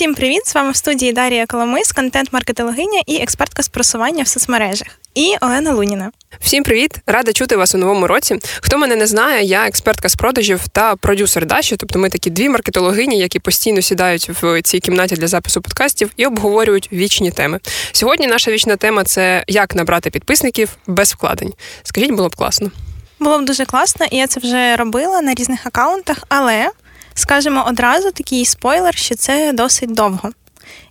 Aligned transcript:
Всім 0.00 0.14
привіт! 0.14 0.46
З 0.46 0.54
вами 0.54 0.70
в 0.70 0.76
студії 0.76 1.12
Дарія 1.12 1.46
Коломис, 1.46 1.92
контент-маркетологиня 1.92 3.00
і 3.06 3.16
експертка 3.16 3.62
з 3.62 3.68
просування 3.68 4.22
в 4.22 4.28
соцмережах. 4.28 4.88
І 5.14 5.34
Олена 5.40 5.72
Луніна. 5.72 6.10
Всім 6.40 6.64
привіт! 6.64 6.94
Рада 7.06 7.32
чути 7.32 7.56
вас 7.56 7.74
у 7.74 7.78
новому 7.78 8.06
році. 8.06 8.38
Хто 8.60 8.78
мене 8.78 8.96
не 8.96 9.06
знає, 9.06 9.44
я 9.44 9.66
експертка 9.66 10.08
з 10.08 10.16
продажів 10.16 10.68
та 10.68 10.96
продюсер 10.96 11.46
Даші. 11.46 11.76
Тобто 11.76 11.98
ми 11.98 12.10
такі 12.10 12.30
дві 12.30 12.48
маркетологині, 12.48 13.18
які 13.18 13.38
постійно 13.38 13.82
сідають 13.82 14.28
в 14.42 14.62
цій 14.62 14.80
кімнаті 14.80 15.14
для 15.14 15.26
запису 15.26 15.62
подкастів 15.62 16.10
і 16.16 16.26
обговорюють 16.26 16.88
вічні 16.92 17.30
теми. 17.30 17.60
Сьогодні 17.92 18.26
наша 18.26 18.50
вічна 18.50 18.76
тема 18.76 19.04
це 19.04 19.44
як 19.46 19.74
набрати 19.74 20.10
підписників 20.10 20.68
без 20.86 21.12
вкладень. 21.12 21.52
Скажіть, 21.82 22.10
було 22.10 22.28
б 22.28 22.36
класно. 22.36 22.70
Було 23.18 23.38
б 23.38 23.44
дуже 23.44 23.64
класно, 23.64 24.06
і 24.10 24.16
я 24.16 24.26
це 24.26 24.40
вже 24.40 24.76
робила 24.76 25.20
на 25.20 25.34
різних 25.34 25.66
акаунтах, 25.66 26.16
але 26.28 26.70
скажемо 27.20 27.64
одразу 27.68 28.10
такий 28.10 28.44
спойлер, 28.44 28.96
що 28.96 29.14
це 29.14 29.52
досить 29.52 29.92
довго. 29.92 30.30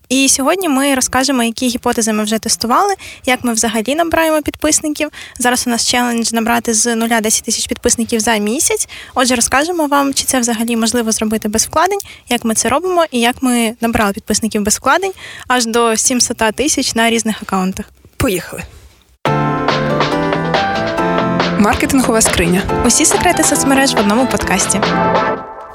І 0.09 0.29
сьогодні 0.29 0.70
ми 0.70 0.96
розкажемо, 0.96 1.43
які 1.43 1.68
гіпотези 1.68 2.14
ми 2.14 2.24
вже 2.24 2.39
тестували, 2.39 2.93
як 3.25 3.43
ми 3.43 3.54
взагалі 3.54 3.96
набираємо 3.96 4.42
підписників. 4.42 5.10
Зараз 5.39 5.68
у 5.68 5.69
нас 5.69 5.88
челендж 5.88 6.33
набрати 6.33 6.74
з 6.74 6.96
нуля 6.96 7.21
10 7.21 7.43
тисяч 7.43 7.68
підписників 7.68 8.19
за 8.19 8.38
місяць. 8.38 8.88
Отже, 9.15 9.36
розкажемо 9.36 9.88
вам, 9.88 10.14
чи 10.14 10.25
це 10.25 10.39
взагалі 10.39 10.75
можливо 10.75 11.11
зробити 11.11 11.50
без 11.50 11.68
вкладень, 11.68 12.00
як 12.30 12.46
ми 12.46 12.55
це 12.55 12.69
робимо, 12.69 13.05
і 13.11 13.19
як 13.19 13.36
ми 13.41 13.75
набрали 13.82 14.14
підписників 14.14 14.61
без 14.61 14.77
вкладень 14.77 15.11
аж 15.47 15.66
до 15.66 15.97
700 15.97 16.38
тисяч 16.55 16.96
на 16.96 17.10
різних 17.10 17.41
акаунтах. 17.41 17.86
Поїхали. 18.18 18.64
Маркетингова 21.60 22.21
скриня. 22.21 22.61
Усі 22.86 23.05
секрети 23.05 23.43
соцмереж 23.43 23.93
в 23.93 24.00
одному 24.00 24.27
подкасті. 24.27 24.82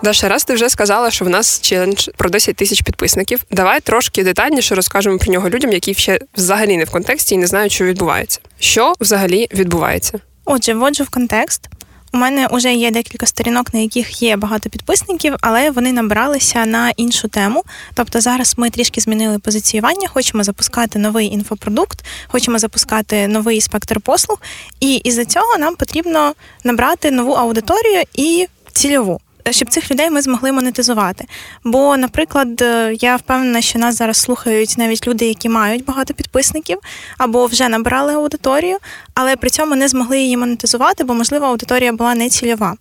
Даша, 0.05 0.29
раз 0.29 0.45
ти 0.45 0.55
вже 0.55 0.69
сказала, 0.69 1.11
що 1.11 1.25
в 1.25 1.29
нас 1.29 1.61
челендж 1.61 2.09
про 2.17 2.31
10 2.31 2.57
тисяч 2.57 2.83
підписників. 2.83 3.45
Давай 3.51 3.81
трошки 3.81 4.25
детальніше 4.25 4.75
розкажемо 4.75 5.19
про 5.19 5.33
нього 5.33 5.49
людям, 5.49 5.73
які 5.73 5.95
ще 5.95 6.19
взагалі 6.37 6.77
не 6.77 6.85
в 6.85 6.91
контексті 6.91 7.35
і 7.35 7.39
не 7.39 7.47
знають, 7.47 7.73
що 7.73 7.85
відбувається. 7.85 8.41
Що 8.59 8.93
взагалі 9.01 9.49
відбувається? 9.55 10.21
Отже, 10.45 10.75
вводжу 10.75 11.05
в 11.05 11.09
контекст. 11.09 11.69
У 12.13 12.17
мене 12.17 12.49
вже 12.53 12.75
є 12.75 12.91
декілька 12.91 13.27
сторінок, 13.27 13.75
на 13.75 13.81
яких 13.81 14.23
є 14.23 14.37
багато 14.37 14.71
підписників, 14.71 15.35
але 15.41 15.71
вони 15.71 15.93
набралися 15.93 16.67
на 16.67 16.91
іншу 16.91 17.29
тему. 17.29 17.63
Тобто 17.95 18.21
зараз 18.21 18.55
ми 18.57 18.71
трішки 18.71 19.01
змінили 19.01 19.39
позиціювання, 19.39 20.09
хочемо 20.09 20.45
запускати 20.45 20.99
новий 20.99 21.27
інфопродукт, 21.27 22.05
хочемо 22.29 22.59
запускати 22.59 23.29
новий 23.29 23.61
спектр 23.61 24.01
послуг, 24.01 24.39
і 24.81 24.95
із-за 24.97 25.25
цього 25.25 25.59
нам 25.59 25.75
потрібно 25.77 26.35
набрати 26.65 27.11
нову 27.11 27.33
аудиторію 27.33 28.03
і 28.15 28.47
цільову 28.73 29.21
щоб 29.51 29.69
цих 29.69 29.91
людей 29.91 30.11
ми 30.11 30.23
змогли 30.23 30.53
монетизувати. 30.53 31.25
Бо, 31.65 31.97
наприклад, 31.97 32.63
е, 32.63 32.97
я 33.01 33.17
впевнена, 33.17 33.61
що 33.61 33.79
нас 33.79 33.97
зараз 33.97 34.17
слухають 34.17 34.75
навіть 34.79 35.09
люди, 35.09 35.27
які 35.27 35.49
мають 35.49 35.85
багато 35.85 36.15
підписників 36.15 36.79
або 37.19 37.47
вже 37.47 37.69
набрали 37.69 38.15
аудиторію, 38.15 38.77
але 39.15 39.37
при 39.37 39.51
цьому 39.51 39.77
не 39.77 39.89
змогли 39.89 40.21
її 40.21 40.37
монетизувати, 40.37 41.05
бо, 41.05 41.15
можливо, 41.15 41.47
аудиторія 41.47 41.93
була 41.93 42.15
не 42.15 42.29
цільова. 42.29 42.75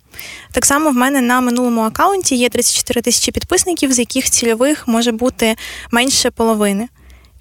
Так 0.52 0.64
само 0.66 0.90
в 0.90 0.94
мене 0.94 1.20
на 1.20 1.40
минулому 1.40 1.80
аккаунті 1.80 2.36
є 2.36 2.48
34 2.48 3.02
тисячі 3.02 3.32
підписників, 3.32 3.92
з 3.92 3.98
яких 3.98 4.30
цільових 4.30 4.88
може 4.88 5.12
бути 5.12 5.56
менше 5.90 6.30
половини 6.30 6.88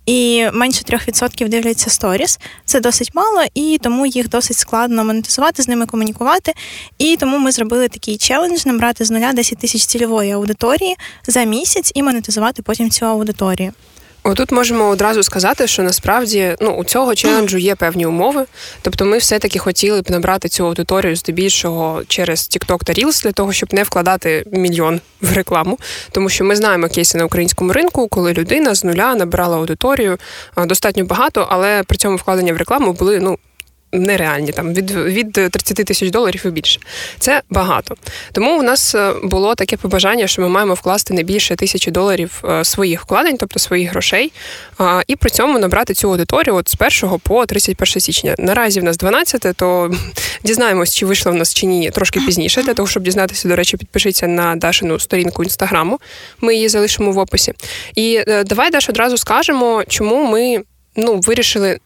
і 0.06 0.50
менше 0.54 0.84
3% 0.84 1.50
дивляться 1.50 1.90
сторіс. 1.90 2.40
Це 2.66 2.80
досить 2.80 3.12
мало, 3.14 3.44
і 3.54 3.80
тому 3.82 4.06
їх 4.06 4.30
досить 4.30 4.58
складно 4.58 5.04
монетизувати, 5.04 5.64
з 5.64 5.68
ними 5.68 5.86
комунікувати. 5.86 6.54
І 6.98 7.18
тому 7.20 7.38
ми 7.38 7.52
зробили 7.52 7.88
такий 7.88 8.18
челендж 8.18 8.66
набрати 8.66 9.06
з 9.06 9.12
нуля 9.12 9.34
10 9.34 9.58
тисяч 9.58 9.86
цільової 9.86 10.32
аудиторії 10.32 10.96
за 11.28 11.44
місяць 11.44 11.92
і 11.96 12.04
монетизувати 12.04 12.62
потім 12.62 12.90
цю 12.90 13.06
аудиторію. 13.06 13.74
Отут 14.26 14.52
можемо 14.52 14.88
одразу 14.88 15.24
сказати, 15.24 15.68
що 15.68 15.84
насправді 15.84 16.56
ну 16.62 16.72
у 16.72 16.84
цього 16.84 17.16
челенджу 17.16 17.58
є 17.58 17.76
певні 17.76 18.06
умови. 18.06 18.46
Тобто, 18.82 19.06
ми 19.06 19.18
все-таки 19.18 19.60
хотіли 19.60 20.02
б 20.02 20.12
набрати 20.12 20.50
цю 20.50 20.66
аудиторію 20.66 21.16
здебільшого 21.16 22.02
через 22.08 22.40
TikTok 22.40 22.84
та 22.84 22.94
Reels 22.94 23.24
для 23.24 23.32
того, 23.32 23.54
щоб 23.54 23.74
не 23.74 23.84
вкладати 23.84 24.46
мільйон 24.52 25.02
в 25.22 25.34
рекламу. 25.34 25.80
Тому 26.12 26.30
що 26.30 26.44
ми 26.44 26.56
знаємо 26.56 26.88
кейси 26.88 27.18
на 27.18 27.26
українському 27.26 27.74
ринку, 27.74 28.08
коли 28.08 28.34
людина 28.34 28.76
з 28.76 28.84
нуля 28.84 29.16
набирала 29.16 29.58
аудиторію 29.58 30.18
достатньо 30.58 31.06
багато, 31.06 31.48
але 31.50 31.84
при 31.84 31.98
цьому 31.98 32.18
вкладення 32.18 32.54
в 32.54 32.58
рекламу 32.58 32.94
були 32.94 33.20
ну 33.20 33.38
нереальні, 33.94 34.52
там 34.52 34.74
від 34.74 34.92
від 34.92 35.34
30 35.34 35.78
тисяч 35.78 36.10
доларів 36.10 36.44
і 36.46 36.50
більше. 36.50 36.80
Це 37.20 37.42
багато. 37.50 37.96
Тому 38.32 38.60
у 38.60 38.64
нас 38.64 38.96
е, 38.96 39.14
було 39.24 39.56
таке 39.56 39.78
побажання, 39.78 40.28
що 40.28 40.42
ми 40.42 40.50
маємо 40.50 40.74
вкласти 40.74 41.14
не 41.14 41.24
більше 41.24 41.56
тисячі 41.56 41.92
доларів 41.92 42.44
е, 42.50 42.66
своїх 42.66 43.02
вкладень, 43.02 43.38
тобто 43.38 43.60
своїх 43.60 43.90
грошей, 43.90 44.32
і 45.08 45.16
при 45.16 45.30
цьому 45.30 45.60
набрати 45.60 45.94
цю 45.94 46.10
аудиторію 46.10 46.56
от 46.56 46.70
з 46.70 47.04
1 47.04 47.20
по 47.20 47.46
31 47.46 48.02
січня. 48.02 48.36
Наразі 48.38 48.80
в 48.80 48.84
нас 48.84 48.98
12, 48.98 49.48
то 49.56 49.92
дізнаємось, 50.44 50.96
чи 50.96 51.06
вийшло 51.06 51.32
в 51.32 51.36
нас 51.36 51.54
чи 51.54 51.66
ні 51.66 51.92
трошки 51.92 52.20
пізніше. 52.20 52.64
Для 52.64 52.74
того, 52.74 52.88
щоб 52.88 53.04
дізнатися, 53.04 53.48
до 53.48 53.56
речі, 53.56 53.78
підпишіться 53.78 54.28
на 54.28 54.56
Дашину 54.56 55.00
сторінку 55.00 55.44
інстаграму. 55.44 56.00
Ми 56.42 56.56
її 56.56 56.70
залишимо 56.70 57.12
в 57.12 57.18
описі. 57.18 57.54
І 57.96 58.24
е, 58.28 58.44
давай 58.44 58.72
Даш, 58.72 58.90
одразу 58.90 59.18
скажемо, 59.18 59.84
чому 59.88 60.28
ми 60.28 60.64
ну, 60.96 61.20
вирішили 61.20 61.80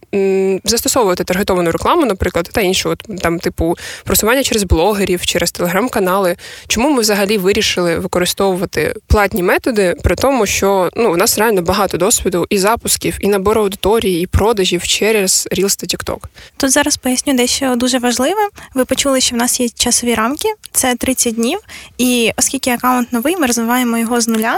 застосовувати 0.64 1.24
таргетовану 1.24 1.72
рекламу, 1.72 2.06
наприклад, 2.06 2.50
та 2.54 2.62
іншу, 2.62 2.90
от, 2.90 3.04
там, 3.22 3.40
типу, 3.40 3.78
просування 4.04 4.44
через 4.44 4.64
блогерів, 4.64 5.26
через 5.26 5.52
телеграм-канали. 5.52 6.36
Чому 6.68 6.90
ми 6.90 7.02
взагалі 7.02 7.38
вирішили 7.38 8.00
використовувати 8.00 8.96
платні 9.08 9.44
методи, 9.44 9.96
при 10.04 10.16
тому, 10.16 10.46
що 10.46 10.90
ну, 10.96 11.14
у 11.14 11.18
нас 11.18 11.38
реально 11.38 11.62
багато 11.62 11.98
досвіду 11.98 12.46
і 12.50 12.58
запусків, 12.58 13.18
і 13.20 13.28
набору 13.28 13.62
аудиторії, 13.62 14.24
і 14.24 14.28
продажів 14.28 14.84
через 14.84 15.48
Reels 15.52 15.80
та 15.80 15.98
TikTok? 15.98 16.20
Тут 16.58 16.72
зараз 16.72 16.98
поясню 16.98 17.34
дещо 17.34 17.76
дуже 17.76 18.00
важливе. 18.00 18.48
Ви 18.74 18.86
почули, 18.86 19.22
що 19.22 19.36
в 19.36 19.40
нас 19.40 19.60
є 19.60 19.70
часові 19.70 20.16
рамки, 20.16 20.50
це 20.72 20.96
30 20.96 21.36
днів, 21.36 21.60
і 21.98 22.32
оскільки 22.38 22.72
аккаунт 22.72 23.14
новий, 23.14 23.38
ми 23.38 23.48
розвиваємо 23.48 23.98
його 23.98 24.22
з 24.22 24.28
нуля, 24.28 24.58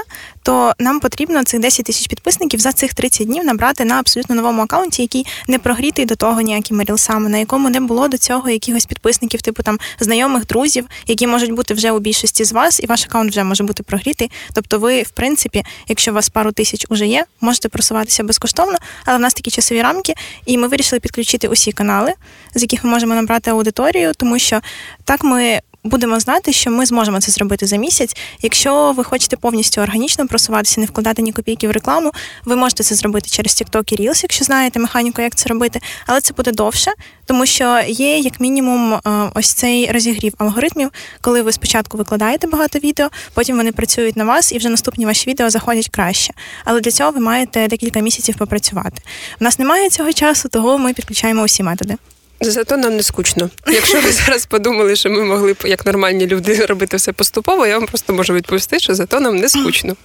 то 0.49 0.73
нам 0.79 0.99
потрібно 0.99 1.43
цих 1.43 1.59
10 1.59 1.85
тисяч 1.85 2.07
підписників 2.07 2.59
за 2.59 2.71
цих 2.71 2.93
30 2.93 3.27
днів 3.27 3.45
набрати 3.45 3.85
на 3.85 3.99
абсолютно 3.99 4.35
новому 4.35 4.61
аккаунті, 4.61 5.01
який 5.01 5.25
не 5.47 5.59
прогрітий 5.59 6.05
до 6.05 6.15
того 6.15 6.41
ніякими 6.41 6.83
рілсами, 6.83 7.29
на 7.29 7.37
якому 7.37 7.69
не 7.69 7.79
було 7.79 8.07
до 8.07 8.17
цього 8.17 8.49
якихось 8.49 8.85
підписників, 8.85 9.41
типу 9.41 9.63
там 9.63 9.79
знайомих 9.99 10.45
друзів, 10.45 10.85
які 11.07 11.27
можуть 11.27 11.51
бути 11.51 11.73
вже 11.73 11.91
у 11.91 11.99
більшості 11.99 12.43
з 12.43 12.51
вас, 12.51 12.79
і 12.79 12.85
ваш 12.85 13.05
аккаунт 13.05 13.31
вже 13.31 13.43
може 13.43 13.63
бути 13.63 13.83
прогрітий. 13.83 14.31
Тобто, 14.53 14.79
ви, 14.79 15.01
в 15.01 15.09
принципі, 15.09 15.63
якщо 15.87 16.11
у 16.11 16.13
вас 16.13 16.29
пару 16.29 16.51
тисяч 16.51 16.85
уже 16.89 17.07
є, 17.07 17.25
можете 17.41 17.69
просуватися 17.69 18.23
безкоштовно, 18.23 18.77
але 19.05 19.17
в 19.17 19.21
нас 19.21 19.33
такі 19.33 19.51
часові 19.51 19.81
рамки, 19.81 20.13
і 20.45 20.57
ми 20.57 20.67
вирішили 20.67 20.99
підключити 20.99 21.47
усі 21.47 21.71
канали, 21.71 22.13
з 22.55 22.61
яких 22.61 22.83
ми 22.83 22.89
можемо 22.89 23.15
набрати 23.15 23.51
аудиторію, 23.51 24.11
тому 24.17 24.39
що 24.39 24.61
так 25.03 25.23
ми 25.23 25.61
будемо 25.83 26.19
знати, 26.19 26.53
що 26.53 26.71
ми 26.71 26.85
зможемо 26.85 27.21
це 27.21 27.31
зробити 27.31 27.65
за 27.65 27.77
місяць. 27.77 28.15
Якщо 28.41 28.91
ви 28.91 29.03
хочете 29.03 29.37
повністю 29.37 29.81
органічно 29.81 30.27
просуватися, 30.27 30.81
не 30.81 30.87
вкладати 30.87 31.21
ні 31.21 31.31
копійки 31.31 31.67
в 31.67 31.71
рекламу, 31.71 32.11
ви 32.45 32.55
можете 32.55 32.83
це 32.83 32.95
зробити 32.95 33.29
через 33.29 33.51
TikTok 33.61 33.93
і 33.93 33.95
Reels, 33.95 34.19
якщо 34.23 34.45
знаєте 34.45 34.79
механіку, 34.79 35.21
як 35.21 35.35
це 35.35 35.49
робити, 35.49 35.81
але 36.05 36.21
це 36.21 36.33
буде 36.33 36.51
довше, 36.51 36.91
тому 37.25 37.45
що 37.45 37.81
є 37.87 38.17
як 38.17 38.39
мінімум 38.39 38.93
е, 38.93 38.99
ось 39.35 39.53
цей 39.53 39.91
розігрів 39.91 40.33
алгоритмів, 40.37 40.89
коли 41.21 41.41
ви 41.41 41.51
спочатку 41.51 41.97
викладаєте 41.97 42.47
багато 42.47 42.79
відео, 42.79 43.09
потім 43.33 43.57
вони 43.57 43.71
працюють 43.71 44.15
на 44.15 44.23
вас, 44.23 44.51
і 44.51 44.57
вже 44.57 44.69
наступні 44.69 45.05
ваші 45.05 45.29
відео 45.29 45.49
заходять 45.49 45.89
краще. 45.89 46.33
Але 46.65 46.81
для 46.81 46.91
цього 46.91 47.11
ви 47.11 47.19
маєте 47.19 47.67
декілька 47.67 47.99
місяців 47.99 48.35
попрацювати. 48.35 49.01
У 49.41 49.43
нас 49.43 49.59
немає 49.59 49.89
цього 49.89 50.13
часу, 50.13 50.49
того 50.49 50.77
ми 50.77 50.93
підключаємо 50.93 51.43
усі 51.43 51.63
методи. 51.63 51.95
Зато 52.41 52.77
нам 52.77 52.95
не 52.95 53.03
скучно. 53.03 53.49
Якщо 53.67 54.01
ви 54.01 54.11
зараз 54.11 54.45
подумали, 54.45 54.95
що 54.95 55.09
ми 55.09 55.23
могли 55.23 55.53
б 55.53 55.57
як 55.65 55.85
нормальні 55.85 56.27
люди 56.27 56.65
робити 56.65 56.97
все 56.97 57.13
поступово, 57.13 57.67
я 57.67 57.77
вам 57.77 57.87
просто 57.87 58.13
можу 58.13 58.33
відповісти, 58.33 58.79
що 58.79 58.95
зато 58.95 59.19
нам 59.19 59.35
не 59.35 59.49
скучно. 59.49 59.95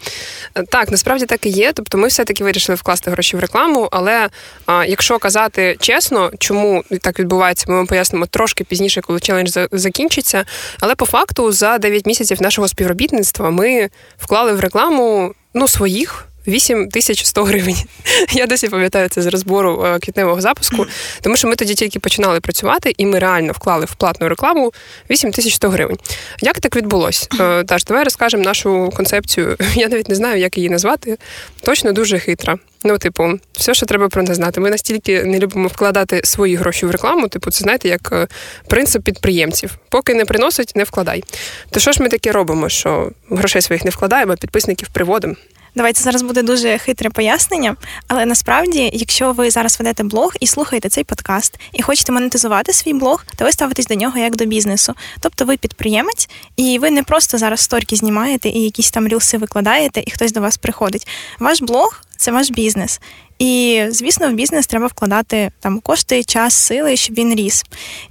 Так, 0.69 0.91
насправді 0.91 1.27
так 1.27 1.47
і 1.47 1.49
є. 1.49 1.73
Тобто, 1.75 1.99
ми 1.99 2.09
все-таки 2.09 2.45
вирішили 2.45 2.77
вкласти 2.77 3.11
гроші 3.11 3.37
в 3.37 3.41
рекламу. 3.41 3.89
Але 3.93 4.29
а, 4.67 4.85
якщо 4.85 5.19
казати 5.19 5.77
чесно, 5.81 6.31
чому 6.39 6.85
так 7.01 7.19
відбувається, 7.19 7.67
ми 7.69 7.77
вам 7.77 7.87
пояснимо 7.87 8.27
трошки 8.27 8.65
пізніше, 8.65 9.01
коли 9.01 9.21
челендж 9.21 9.59
закінчиться. 9.73 10.45
Але 10.81 10.95
по 10.95 11.07
факту 11.07 11.53
за 11.53 11.79
9 11.79 12.07
місяців 12.07 12.43
нашого 12.43 12.69
співробітництва 12.69 13.51
ми 13.51 13.89
вклали 14.19 14.53
в 14.53 14.61
рекламу 14.61 15.35
ну 15.55 15.69
своїх. 15.69 16.27
8100 16.47 17.45
гривень. 17.45 17.77
Я 18.33 18.47
досі 18.47 18.69
пам'ятаю 18.69 19.09
це 19.09 19.23
з 19.23 19.27
розбору 19.27 19.85
е, 19.85 19.99
квітневого 19.99 20.41
запуску, 20.41 20.87
тому 21.23 21.37
що 21.37 21.49
ми 21.49 21.57
тоді 21.57 21.75
тільки 21.75 21.99
починали 21.99 22.41
працювати, 22.41 22.95
і 22.97 23.07
ми 23.07 23.19
реально 23.19 23.53
вклали 23.53 23.85
в 23.85 23.95
платну 23.95 24.29
рекламу 24.29 24.73
8100 25.11 25.69
гривень. 25.69 25.99
Як 26.41 26.61
так 26.61 26.77
відбулося? 26.77 27.29
Е, 27.41 27.65
Тож, 27.65 27.85
давай 27.85 28.05
розкажемо 28.05 28.45
нашу 28.45 28.93
концепцію. 28.97 29.57
Я 29.75 29.89
навіть 29.89 30.09
не 30.09 30.15
знаю, 30.15 30.41
як 30.41 30.57
її 30.57 30.71
назвати. 30.71 31.19
Точно 31.63 31.93
дуже 31.93 32.19
хитра. 32.19 32.59
Ну, 32.87 32.99
типу, 32.99 33.39
все, 33.53 33.75
що 33.75 33.87
треба 33.87 34.09
про 34.09 34.23
не 34.23 34.35
знати. 34.35 34.61
Ми 34.61 34.71
настільки 34.71 35.25
не 35.25 35.39
любимо 35.39 35.69
вкладати 35.69 36.21
свої 36.25 36.57
гроші 36.57 36.87
в 36.87 36.91
рекламу. 36.91 37.29
Типу, 37.29 37.51
це 37.51 37.59
знаєте, 37.59 37.89
як 37.89 38.09
е, 38.13 38.27
принцип 38.69 39.03
підприємців. 39.03 39.79
Поки 39.89 40.15
не 40.15 40.25
приносить, 40.25 40.73
не 40.77 40.85
вкладай. 40.85 41.25
То 41.71 41.81
що 41.81 41.93
ж 41.93 42.03
ми 42.03 42.09
таке 42.09 42.33
робимо? 42.33 42.69
Що 42.69 43.11
грошей 43.31 43.63
своїх 43.63 43.85
не 43.85 43.91
вкладаємо, 43.91 44.33
а 44.33 44.37
підписників 44.37 44.89
приводимо? 44.89 45.35
Давайте 45.77 46.01
зараз 46.01 46.23
буде 46.23 46.43
дуже 46.43 46.79
хитре 46.79 47.11
пояснення, 47.11 47.77
але 48.09 48.27
насправді, 48.27 48.91
якщо 48.95 49.33
ви 49.33 49.51
зараз 49.51 49.79
ведете 49.79 50.03
блог 50.05 50.35
і 50.41 50.47
слухаєте 50.47 50.89
цей 50.89 51.05
подкаст, 51.05 51.61
і 51.73 51.83
хочете 51.83 52.13
монетизувати 52.13 52.73
свій 52.73 52.93
блог, 52.93 53.25
то 53.37 53.45
ви 53.45 53.53
ставитесь 53.53 53.87
до 53.87 53.95
нього 53.95 54.19
як 54.19 54.37
до 54.37 54.45
бізнесу. 54.45 54.95
Тобто 55.21 55.45
ви 55.45 55.57
підприємець, 55.57 56.29
і 56.57 56.79
ви 56.79 56.91
не 56.91 57.03
просто 57.03 57.39
зараз 57.39 57.61
сторіки 57.61 57.97
знімаєте 57.97 58.49
і 58.49 58.63
якісь 58.63 58.91
там 58.91 59.09
рілси 59.09 59.39
викладаєте, 59.39 60.03
і 60.07 60.11
хтось 60.11 60.33
до 60.33 60.41
вас 60.41 60.57
приходить. 60.57 61.09
Ваш 61.39 61.63
блог 61.63 62.04
це 62.17 62.31
ваш 62.33 62.51
бізнес. 62.51 63.01
І, 63.39 63.85
звісно, 63.91 64.31
в 64.31 64.33
бізнес 64.33 64.67
треба 64.67 64.87
вкладати 64.87 65.51
там 65.61 65.81
кошти, 65.81 66.25
час, 66.25 66.55
сили, 66.55 66.97
щоб 66.97 67.17
він 67.17 67.35
ріс. 67.35 67.65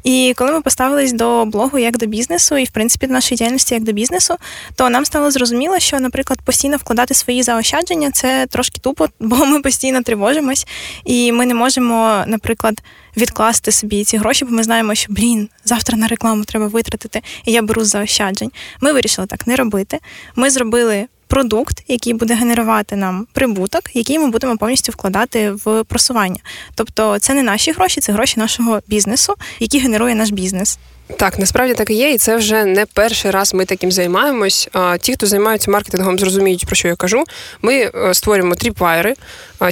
І 0.04 0.34
коли 0.38 0.52
ми 0.52 0.62
поставились 0.62 1.14
до 1.14 1.46
блогу 1.46 1.80
як 1.80 1.98
до 1.98 2.06
бізнесу, 2.06 2.58
і 2.58 2.64
в 2.64 2.70
принципі 2.70 3.08
до 3.08 3.14
нашої 3.14 3.38
діяльності 3.38 3.74
як 3.74 3.84
до 3.84 3.92
бізнесу, 3.92 4.36
то 4.76 4.90
нам 4.90 5.06
стало 5.06 5.32
зрозуміло, 5.32 5.80
що, 5.80 6.00
наприклад, 6.00 6.42
постійно 6.42 6.78
вкладати 6.78 7.14
свої 7.14 7.44
заощадження 7.44 8.12
це 8.12 8.48
трошки 8.50 8.80
тупо, 8.80 9.08
бо 9.20 9.46
ми 9.46 9.62
постійно 9.62 10.04
тривожимось, 10.04 10.68
і 11.06 11.32
ми 11.32 11.46
не 11.46 11.54
можемо, 11.54 12.24
наприклад, 12.28 12.82
відкласти 13.18 13.72
собі 13.72 14.04
ці 14.04 14.18
гроші, 14.18 14.46
бо 14.46 14.52
ми 14.52 14.64
знаємо, 14.64 14.96
що 14.96 15.14
блін, 15.14 15.50
завтра 15.66 15.98
на 15.98 16.08
рекламу 16.08 16.44
треба 16.44 16.68
витратити, 16.68 17.22
і 17.46 17.52
я 17.52 17.62
беру 17.62 17.84
заощаджень. 17.84 18.52
Ми 18.82 18.94
вирішили 18.94 19.28
так 19.28 19.48
не 19.48 19.56
робити. 19.56 20.00
Ми 20.36 20.50
зробили 20.50 21.08
продукт, 21.34 21.84
який 21.88 22.14
буде 22.14 22.34
генерувати 22.34 22.96
нам 22.96 23.28
прибуток, 23.34 23.82
який 23.94 24.20
ми 24.20 24.30
будемо 24.30 24.58
повністю 24.58 24.92
вкладати 24.92 25.52
в 25.52 25.84
просування. 25.84 26.40
Тобто, 26.76 27.20
це 27.20 27.34
не 27.34 27.44
наші 27.44 27.72
гроші, 27.72 28.02
це 28.02 28.14
гроші 28.14 28.40
нашого 28.40 28.82
бізнесу, 28.88 29.34
які 29.60 29.80
генерує 29.80 30.16
наш 30.16 30.32
бізнес. 30.32 30.80
Так, 31.18 31.40
насправді 31.40 31.74
так 31.74 31.90
і 31.90 31.94
є, 31.94 32.12
і 32.12 32.18
це 32.18 32.36
вже 32.36 32.66
не 32.66 32.86
перший 32.86 33.32
раз 33.32 33.54
ми 33.54 33.66
таким 33.66 33.92
займаємось. 33.92 34.70
Ті, 35.00 35.14
хто 35.14 35.26
займаються 35.26 35.72
маркетингом, 35.72 36.20
зрозуміють, 36.20 36.66
про 36.66 36.76
що 36.76 36.88
я 36.88 36.96
кажу. 36.96 37.24
Ми 37.62 37.92
е, 37.96 38.14
створюємо 38.14 38.56
тріпвайри. 38.56 39.16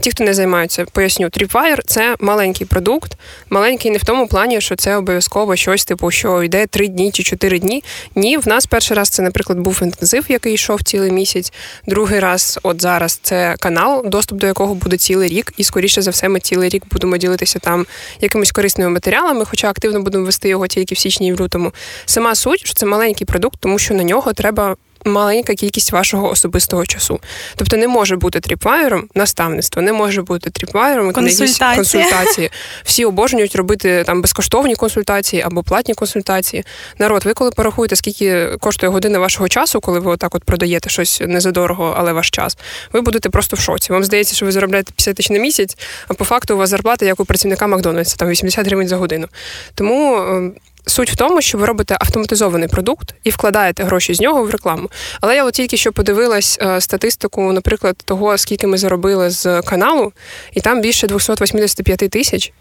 Ті, 0.02 0.12
хто 0.12 0.24
не 0.24 0.34
займаються, 0.34 0.86
поясню, 0.86 1.30
тріпвайр 1.30 1.84
це 1.86 2.16
маленький 2.20 2.68
продукт, 2.68 3.18
маленький 3.50 3.92
не 3.92 3.98
в 3.98 4.04
тому 4.04 4.28
плані, 4.28 4.62
що 4.62 4.76
це 4.76 4.96
обов'язково 4.96 5.56
щось, 5.56 5.86
типу, 5.86 6.12
що 6.12 6.44
йде 6.44 6.68
три 6.68 6.88
дні 6.88 7.12
чи 7.12 7.24
чотири 7.24 7.60
дні. 7.60 7.84
Ні, 8.16 8.38
в 8.38 8.48
нас 8.48 8.66
перший 8.66 8.98
раз 8.98 9.10
це, 9.10 9.22
наприклад, 9.22 9.60
був 9.60 9.80
інтенсив, 9.84 10.26
який 10.30 10.54
йшов 10.54 10.84
цілий 10.84 11.12
місяць. 11.12 11.54
Другий 11.88 12.20
раз, 12.20 12.60
от 12.64 12.82
зараз, 12.82 13.20
це 13.24 13.56
канал, 13.60 14.04
доступ 14.06 14.40
до 14.40 14.48
якого 14.48 14.76
буде 14.76 14.98
цілий 14.98 15.30
рік, 15.30 15.54
і 15.58 15.64
скоріше 15.64 16.02
за 16.02 16.12
все, 16.12 16.30
ми 16.30 16.40
цілий 16.40 16.70
рік 16.70 16.84
будемо 16.92 17.18
ділитися 17.18 17.60
там 17.60 17.86
якимись 18.22 18.52
корисними 18.52 18.90
матеріалами, 18.90 19.46
хоча 19.46 19.70
активно 19.70 20.02
будемо 20.02 20.26
вести 20.26 20.50
його 20.50 20.68
тільки 20.68 20.96
в 20.96 20.98
січні 20.98 21.21
і 21.28 21.34
в 21.34 21.42
лютому. 21.42 21.74
Сама 22.06 22.36
суть, 22.36 22.60
що 22.66 22.74
це 22.74 22.86
маленький 22.86 23.26
продукт, 23.26 23.56
тому 23.60 23.80
що 23.80 23.94
на 23.94 24.04
нього 24.04 24.34
треба 24.34 24.76
маленька 25.06 25.56
кількість 25.56 25.92
вашого 25.92 26.30
особистого 26.30 26.86
часу. 26.86 27.20
Тобто 27.56 27.78
не 27.78 27.88
може 27.88 28.16
бути 28.16 28.40
тріпвайером 28.40 29.08
наставництво, 29.16 29.82
не 29.82 29.94
може 29.94 30.22
бути 30.22 30.50
тріпвайером 30.50 31.14
консультації. 31.14 31.76
консультації. 31.76 32.52
Всі 32.84 33.06
обожнюють 33.06 33.56
робити 33.56 34.04
там 34.06 34.22
безкоштовні 34.22 34.76
консультації 34.76 35.42
або 35.42 35.64
платні 35.64 35.94
консультації. 35.94 36.66
Народ, 37.00 37.26
ви 37.26 37.34
коли 37.34 37.52
порахуєте, 37.52 37.96
скільки 37.96 38.48
коштує 38.60 38.92
година 38.92 39.20
вашого 39.20 39.50
часу, 39.50 39.82
коли 39.82 40.00
ви 40.00 40.12
отак 40.12 40.36
от 40.36 40.44
продаєте 40.44 40.90
щось 40.90 41.22
не 41.28 41.40
за 41.40 41.52
але 41.98 42.14
ваш 42.14 42.30
час, 42.30 42.58
ви 42.94 43.02
будете 43.02 43.30
просто 43.30 43.56
в 43.56 43.60
шоці. 43.60 43.92
Вам 43.92 44.04
здається, 44.04 44.36
що 44.36 44.46
ви 44.46 44.52
заробляєте 44.52 44.92
50 44.92 45.16
тисяч 45.16 45.30
на 45.30 45.40
місяць, 45.40 45.78
а 46.08 46.14
по 46.14 46.26
факту 46.26 46.54
у 46.54 46.58
вас 46.58 46.70
зарплата 46.70 47.06
як 47.06 47.20
у 47.20 47.26
працівника 47.26 47.68
Макдональдса, 47.68 48.16
там 48.16 48.30
80 48.30 48.66
гривень 48.66 48.88
за 48.88 48.98
годину. 48.98 49.28
Тому. 49.76 50.52
Суть 50.86 51.12
в 51.12 51.16
тому, 51.16 51.42
що 51.42 51.58
ви 51.58 51.66
робите 51.66 51.98
автоматизований 52.00 52.68
продукт 52.68 53.16
і 53.24 53.30
вкладаєте 53.30 53.84
гроші 53.84 54.14
з 54.14 54.22
нього 54.22 54.44
в 54.44 54.50
рекламу. 54.50 54.90
Але 55.22 55.36
я 55.36 55.46
от 55.46 55.54
тільки 55.54 55.78
що 55.78 55.92
подивилась 55.92 56.60
е, 56.62 56.82
статистику, 56.82 57.52
наприклад, 57.52 57.96
того, 58.06 58.38
скільки 58.38 58.68
ми 58.68 58.78
заробили 58.78 59.30
з 59.30 59.62
каналу, 59.62 60.14
і 60.54 60.62
там 60.62 60.82
більше 60.82 61.08
285 61.08 61.98
тисяч. 61.98 62.52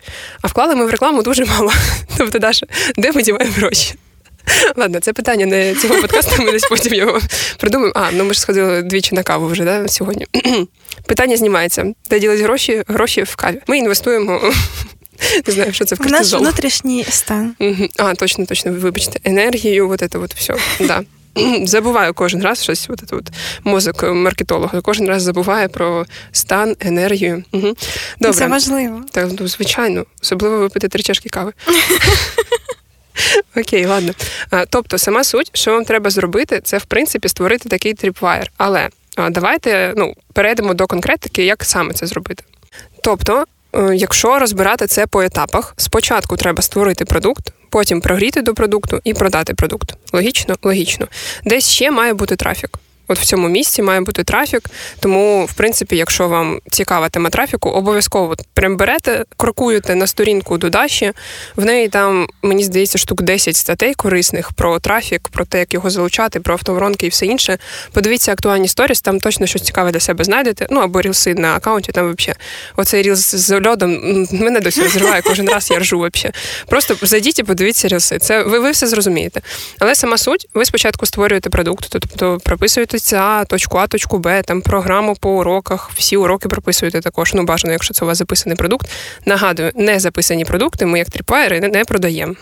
А 0.43 0.49
вклали 0.49 0.75
ми 0.75 0.87
в 0.87 0.91
рекламу 0.91 1.23
дуже 1.23 1.45
мало. 1.45 1.73
Тобто, 2.19 2.39
Даша, 2.39 2.67
де 2.97 3.13
ми 3.13 3.23
діваємо 3.23 3.55
гроші? 3.57 3.95
Ладно, 4.77 5.01
це 5.01 5.13
питання 5.13 5.47
не 5.47 5.75
цього 5.75 5.95
подкасту, 5.95 6.43
ми 6.43 6.53
десь 6.53 6.69
потім 6.69 6.95
його 6.95 7.21
придумаємо. 7.59 7.93
А, 7.97 8.13
ну 8.13 8.25
ми 8.25 8.35
ж 8.35 8.41
сходили 8.41 8.83
двічі 8.83 9.15
на 9.15 9.23
каву 9.23 9.47
вже 9.47 9.65
да, 9.65 9.89
сьогодні. 9.89 10.27
Питання 11.07 11.37
знімається. 11.37 11.93
Де 12.11 12.21
ділять 12.21 12.41
гроші? 12.41 12.83
Гроші 12.89 13.23
в 13.23 13.37
каві. 13.37 13.61
Ми 13.67 13.79
інвестуємо 13.79 14.53
Не 15.47 15.53
знаю, 15.53 15.73
що 15.73 15.85
це 15.85 15.95
в 15.95 15.99
кортизол. 15.99 16.41
Наш 16.41 16.51
внутрішній 16.51 17.05
стан. 17.05 17.55
А, 17.97 18.15
точно, 18.15 18.47
точно, 18.47 18.73
вибачте, 18.73 19.21
енергію, 19.25 19.89
вот 19.89 20.03
это 20.03 20.19
вот 20.19 20.35
все. 20.35 20.55
Да. 20.81 21.03
Забуваю 21.65 22.15
кожен 22.15 22.43
раз 22.43 22.63
щось, 22.63 22.87
от 22.91 23.03
це 23.07 23.17
от 23.17 23.31
мозок 23.65 24.03
маркетолога. 24.03 24.81
Кожен 24.81 25.09
раз 25.09 25.23
забуває 25.23 25.69
про 25.69 26.07
стан, 26.33 26.77
енергію. 26.81 27.45
Угу. 27.53 27.75
Добре. 28.21 28.39
Це 28.39 28.47
важливо. 28.47 29.03
Так, 29.13 29.29
ну, 29.41 29.49
звичайно, 29.49 30.05
особливо 30.23 30.59
випити 30.59 30.89
три 30.89 31.03
чашки 31.03 31.29
кави. 31.29 31.53
Окей, 33.57 33.87
ладно. 33.87 34.13
Тобто, 34.71 34.99
сама 34.99 35.25
суть, 35.25 35.51
що 35.55 35.73
вам 35.73 35.85
треба 35.85 36.11
зробити, 36.11 36.61
це 36.65 36.79
в 36.79 36.85
принципі 36.85 37.29
створити 37.29 37.69
такий 37.69 37.95
тріпвайр. 37.95 38.51
Але 38.57 38.89
давайте 39.31 39.95
ну, 39.97 40.15
перейдемо 40.33 40.75
до 40.75 40.87
конкретики, 40.87 41.45
як 41.45 41.65
саме 41.65 41.95
це 41.95 42.07
зробити. 42.07 42.45
Тобто, 43.03 43.45
якщо 43.95 44.39
розбирати 44.39 44.87
це 44.87 45.07
по 45.07 45.23
етапах, 45.23 45.75
спочатку 45.77 46.37
треба 46.37 46.63
створити 46.63 47.05
продукт, 47.05 47.53
потім 47.71 48.01
прогріти 48.01 48.43
до 48.43 48.55
продукту 48.55 49.01
і 49.05 49.15
продати 49.15 49.55
продукт. 49.55 49.95
Логічно, 50.13 50.57
логічно. 50.63 51.07
Десь 51.45 51.69
ще 51.69 51.91
має 51.91 52.15
бути 52.15 52.37
трафік. 52.37 52.71
От 53.11 53.19
в 53.19 53.25
цьому 53.25 53.49
місці 53.49 53.83
має 53.83 54.01
бути 54.01 54.25
трафік. 54.25 54.63
Тому, 55.01 55.45
в 55.45 55.53
принципі, 55.53 55.97
якщо 55.97 56.29
вам 56.29 56.61
цікава 56.71 57.09
тема 57.09 57.31
трафіку, 57.31 57.71
обов'язково 57.71 58.35
прям 58.55 58.77
берете, 58.77 59.25
крокуєте 59.37 59.95
на 59.95 60.07
сторінку 60.07 60.59
до 60.59 60.71
Даші. 60.71 61.13
В 61.57 61.65
неї 61.65 61.89
там, 61.89 62.27
мені 62.43 62.65
здається, 62.65 62.99
штук 62.99 63.23
10 63.23 63.57
статей 63.57 63.95
корисних 63.95 64.53
про 64.53 64.79
трафік, 64.79 65.29
про 65.29 65.45
те, 65.45 65.59
як 65.59 65.75
його 65.75 65.91
залучати, 65.91 66.41
про 66.41 66.55
автоворонки 66.55 67.07
і 67.07 67.09
все 67.09 67.27
інше. 67.27 67.59
Подивіться 67.93 68.33
актуальні 68.33 68.69
сторіс, 68.69 69.01
там 69.01 69.21
точно 69.21 69.47
щось 69.47 69.63
цікаве 69.63 69.91
для 69.91 70.01
себе 70.01 70.25
знайдете. 70.25 70.67
Ну 70.71 70.81
або 70.81 71.01
рілси 71.01 71.35
на 71.35 71.55
аккаунті, 71.55 71.93
там 71.93 72.15
взагалі. 72.19 72.39
Оцей 72.77 73.03
рілс 73.03 73.35
з 73.35 73.61
льодом 73.67 73.91
мене 74.33 74.61
досі 74.61 74.83
розриває 74.83 75.23
кожен 75.23 75.49
раз, 75.49 75.71
я 75.71 75.79
ржу 75.79 75.99
взагалі. 75.99 76.35
Просто 76.67 76.97
зайдіть 77.03 77.39
і 77.39 77.43
подивіться 77.43 77.89
рілси. 77.89 78.19
Це 78.19 78.43
ви, 78.43 78.59
ви 78.59 78.71
все 78.71 78.87
зрозумієте. 78.87 79.41
Але 79.79 79.95
сама 79.95 80.19
суть, 80.19 80.49
ви 80.55 80.65
спочатку 80.65 81.07
створюєте 81.07 81.51
продукт, 81.51 81.87
тобто 81.91 82.39
прописуєте 82.45 83.00
місця, 83.01 83.45
точку 83.45 83.79
А, 83.79 83.87
точку 83.87 84.19
Б, 84.19 84.43
там 84.43 84.63
програму 84.63 85.17
по 85.17 85.31
уроках, 85.31 85.91
всі 85.95 86.17
уроки 86.17 86.49
прописуєте 86.49 87.01
також. 87.01 87.35
Ну, 87.35 87.45
бажано, 87.45 87.73
якщо 87.73 87.95
це 87.95 88.05
у 88.05 88.09
вас 88.09 88.19
записаний 88.19 88.57
продукт. 88.57 88.91
Нагадую, 89.27 89.73
не 89.75 90.01
записані 90.01 90.45
продукти, 90.45 90.87
ми 90.87 90.99
як 90.99 91.11
тріпаєри 91.11 91.61
не 91.61 91.85
продаємо. 91.85 92.35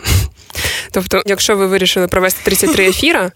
Тобто, 0.91 1.23
якщо 1.27 1.57
ви 1.57 1.67
вирішили 1.67 2.09
провести 2.09 2.41
33 2.45 2.85
ефіра 2.88 3.33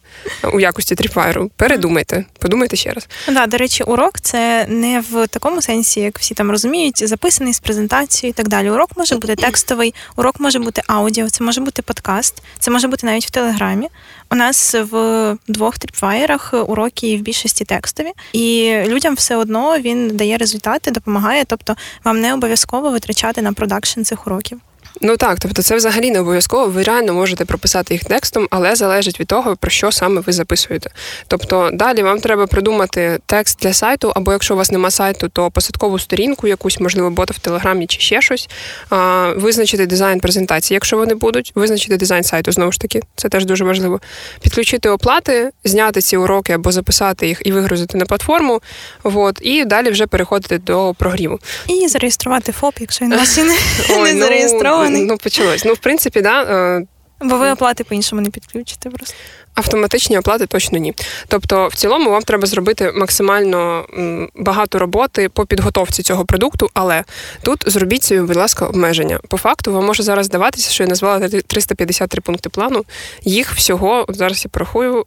у 0.53 0.61
якості 0.61 0.95
тріпайру, 0.95 1.51
передумайте, 1.57 2.25
подумайте 2.39 2.77
ще 2.77 2.91
раз. 2.91 3.09
Да, 3.29 3.47
до 3.47 3.57
речі, 3.57 3.85
урок 3.85 4.21
це 4.21 4.67
не 4.69 5.03
в 5.11 5.27
такому 5.27 5.63
сенсі, 5.63 6.01
як 6.01 6.19
всі 6.19 6.35
там 6.35 6.51
розуміють, 6.51 7.09
записаний 7.09 7.53
з 7.53 7.61
презентацією 7.61 8.31
і 8.31 8.35
так 8.35 8.49
далі. 8.49 8.71
Урок 8.71 8.91
може 8.97 9.17
бути 9.17 9.37
текстовий, 9.37 9.95
урок 10.17 10.41
може 10.41 10.59
бути 10.59 10.83
аудіо, 10.87 11.31
це 11.31 11.45
може 11.45 11.61
бути 11.61 11.83
подкаст, 11.83 12.43
це 12.59 12.71
може 12.71 12.89
бути 12.89 13.07
навіть 13.07 13.27
в 13.27 13.31
телеграмі. 13.31 13.89
У 14.31 14.35
нас 14.35 14.75
в 14.75 15.37
двох 15.49 15.79
тріпфаєрах 15.79 16.55
уроки 16.67 17.17
в 17.17 17.21
більшості 17.21 17.65
текстові, 17.65 18.13
і 18.33 18.77
людям 18.87 19.15
все 19.15 19.37
одно 19.37 19.79
він 19.79 20.17
дає 20.17 20.39
результати, 20.39 20.91
допомагає. 20.91 21.45
Тобто 21.45 21.77
вам 22.05 22.21
не 22.21 22.35
обов'язково 22.35 22.91
витрачати 22.91 23.43
на 23.43 23.53
продакшн 23.53 24.03
цих 24.03 24.27
уроків. 24.27 24.61
Ну 25.05 25.17
так, 25.17 25.39
тобто 25.41 25.63
це 25.63 25.77
взагалі 25.77 26.11
не 26.11 26.21
обов'язково. 26.21 26.67
Ви 26.67 26.83
реально 26.83 27.15
можете 27.15 27.45
прописати 27.45 27.95
їх 27.95 28.05
текстом, 28.05 28.49
але 28.51 28.77
залежить 28.77 29.21
від 29.21 29.27
того, 29.27 29.57
про 29.57 29.71
що 29.71 29.93
саме 29.93 30.21
ви 30.21 30.33
записуєте. 30.33 30.91
Тобто 31.29 31.71
далі 31.73 32.03
вам 32.03 32.21
треба 32.21 32.47
придумати 32.47 33.19
текст 33.27 33.59
для 33.63 33.73
сайту, 33.73 34.13
або 34.15 34.33
якщо 34.33 34.55
у 34.55 34.57
вас 34.57 34.71
нема 34.71 34.91
сайту, 34.91 35.29
то 35.29 35.51
посадкову 35.51 35.99
сторінку, 35.99 36.49
якусь, 36.49 36.81
можливо, 36.81 37.11
бота 37.11 37.35
в 37.37 37.39
телеграмі 37.39 37.87
чи 37.87 38.01
ще 38.01 38.21
щось. 38.21 38.49
А, 38.91 39.33
Визначити 39.37 39.87
дизайн 39.87 40.21
презентації, 40.21 40.77
якщо 40.77 40.97
вони 40.97 41.15
будуть, 41.15 41.53
визначити 41.55 41.97
дизайн 41.97 42.25
сайту 42.25 42.53
знову 42.53 42.73
ж 42.73 42.81
таки, 42.81 43.01
це 43.17 43.29
теж 43.29 43.45
дуже 43.45 43.65
важливо. 43.65 44.01
Підключити 44.41 44.89
оплати, 44.89 45.51
зняти 45.65 46.01
ці 46.01 46.17
уроки 46.17 46.53
або 46.53 46.73
записати 46.73 47.27
їх 47.27 47.43
і 47.45 47.53
вигрузити 47.53 47.99
на 47.99 48.05
платформу. 48.05 48.63
От, 49.03 49.39
і 49.43 49.65
далі 49.65 49.91
вже 49.91 50.07
переходити 50.07 50.59
до 50.59 50.95
прогріву. 50.99 51.39
І 51.69 51.89
зареєструвати 51.89 52.53
ФОП, 52.53 52.75
якщо 52.81 53.05
він 53.05 53.17
вас 53.17 53.37
не 53.37 53.45
ну, 53.91 54.19
зареєстрований 54.19 54.92
зареєстрований. 54.93 55.07
Ну, 55.07 55.19
почалось. 55.19 55.65
Ну, 55.65 55.73
в 55.75 55.79
принципі, 55.79 56.21
да. 56.21 56.43
Е, 56.43 56.87
Бо 57.25 57.37
ви 57.37 57.51
оплати 57.51 57.85
по-іншому 57.85 58.23
не 58.23 58.31
підключите 58.31 58.91
просто. 58.91 59.17
Автоматичні 59.55 60.19
оплати 60.19 60.47
точно 60.47 60.79
ні. 60.79 60.95
Тобто, 61.29 61.69
в 61.69 61.75
цілому, 61.75 62.11
вам 62.11 62.23
треба 62.23 62.47
зробити 62.47 62.93
максимально 62.93 63.87
багато 64.35 64.79
роботи 64.79 65.29
по 65.29 65.47
підготовці 65.47 66.03
цього 66.03 66.25
продукту, 66.25 66.71
але 66.75 67.05
тут 67.43 67.65
зробіть 67.67 68.03
собі, 68.03 68.21
будь 68.21 68.37
ласка, 68.37 68.67
обмеження. 68.67 69.21
По 69.29 69.37
факту, 69.37 69.73
вам 69.73 69.85
може 69.87 70.03
зараз 70.03 70.27
здаватися, 70.27 70.71
що 70.71 70.83
я 70.83 70.89
назвала 70.89 71.29
353 71.29 72.21
пункти 72.21 72.49
плану. 72.49 72.85
Їх 73.23 73.53
всього, 73.53 74.07
зараз 74.09 74.45
я 74.45 74.49
порахую, 74.49 75.05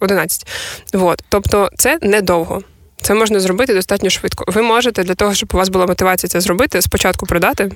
11. 0.00 0.46
Е, 0.94 0.98
от. 0.98 1.24
Тобто, 1.28 1.70
це 1.76 1.98
недовго. 2.02 2.62
Це 3.02 3.14
можна 3.14 3.40
зробити 3.40 3.74
достатньо 3.74 4.10
швидко. 4.10 4.44
Ви 4.46 4.62
можете 4.62 5.02
для 5.04 5.14
того, 5.14 5.34
щоб 5.34 5.50
у 5.52 5.56
вас 5.56 5.68
була 5.68 5.86
мотивація 5.86 6.30
це 6.30 6.40
зробити, 6.40 6.82
спочатку 6.82 7.26
продати, 7.26 7.70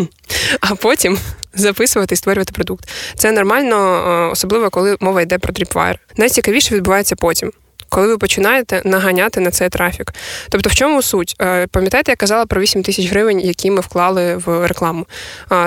а 0.60 0.74
потім 0.74 1.18
записувати 1.54 2.14
і 2.14 2.16
створювати 2.16 2.52
продукт. 2.52 2.88
Це 3.14 3.32
нормально, 3.32 3.76
е, 3.76 4.30
особливо 4.32 4.70
коли 4.70 4.96
мова 5.00 5.22
йде 5.22 5.38
про 5.38 5.52
Tripwire. 5.52 5.96
Найцікавіше 6.16 6.74
відбувається 6.74 7.16
потім. 7.16 7.52
Коли 7.88 8.06
ви 8.06 8.18
починаєте 8.18 8.82
наганяти 8.84 9.40
на 9.40 9.50
цей 9.50 9.68
трафік. 9.68 10.12
Тобто, 10.48 10.70
в 10.70 10.74
чому 10.74 11.02
суть? 11.02 11.36
Е, 11.40 11.66
пам'ятаєте, 11.66 12.12
я 12.12 12.16
казала 12.16 12.46
про 12.46 12.60
8 12.60 12.82
тисяч 12.82 13.10
гривень, 13.10 13.40
які 13.40 13.70
ми 13.70 13.80
вклали 13.80 14.36
в 14.36 14.66
рекламу. 14.66 15.06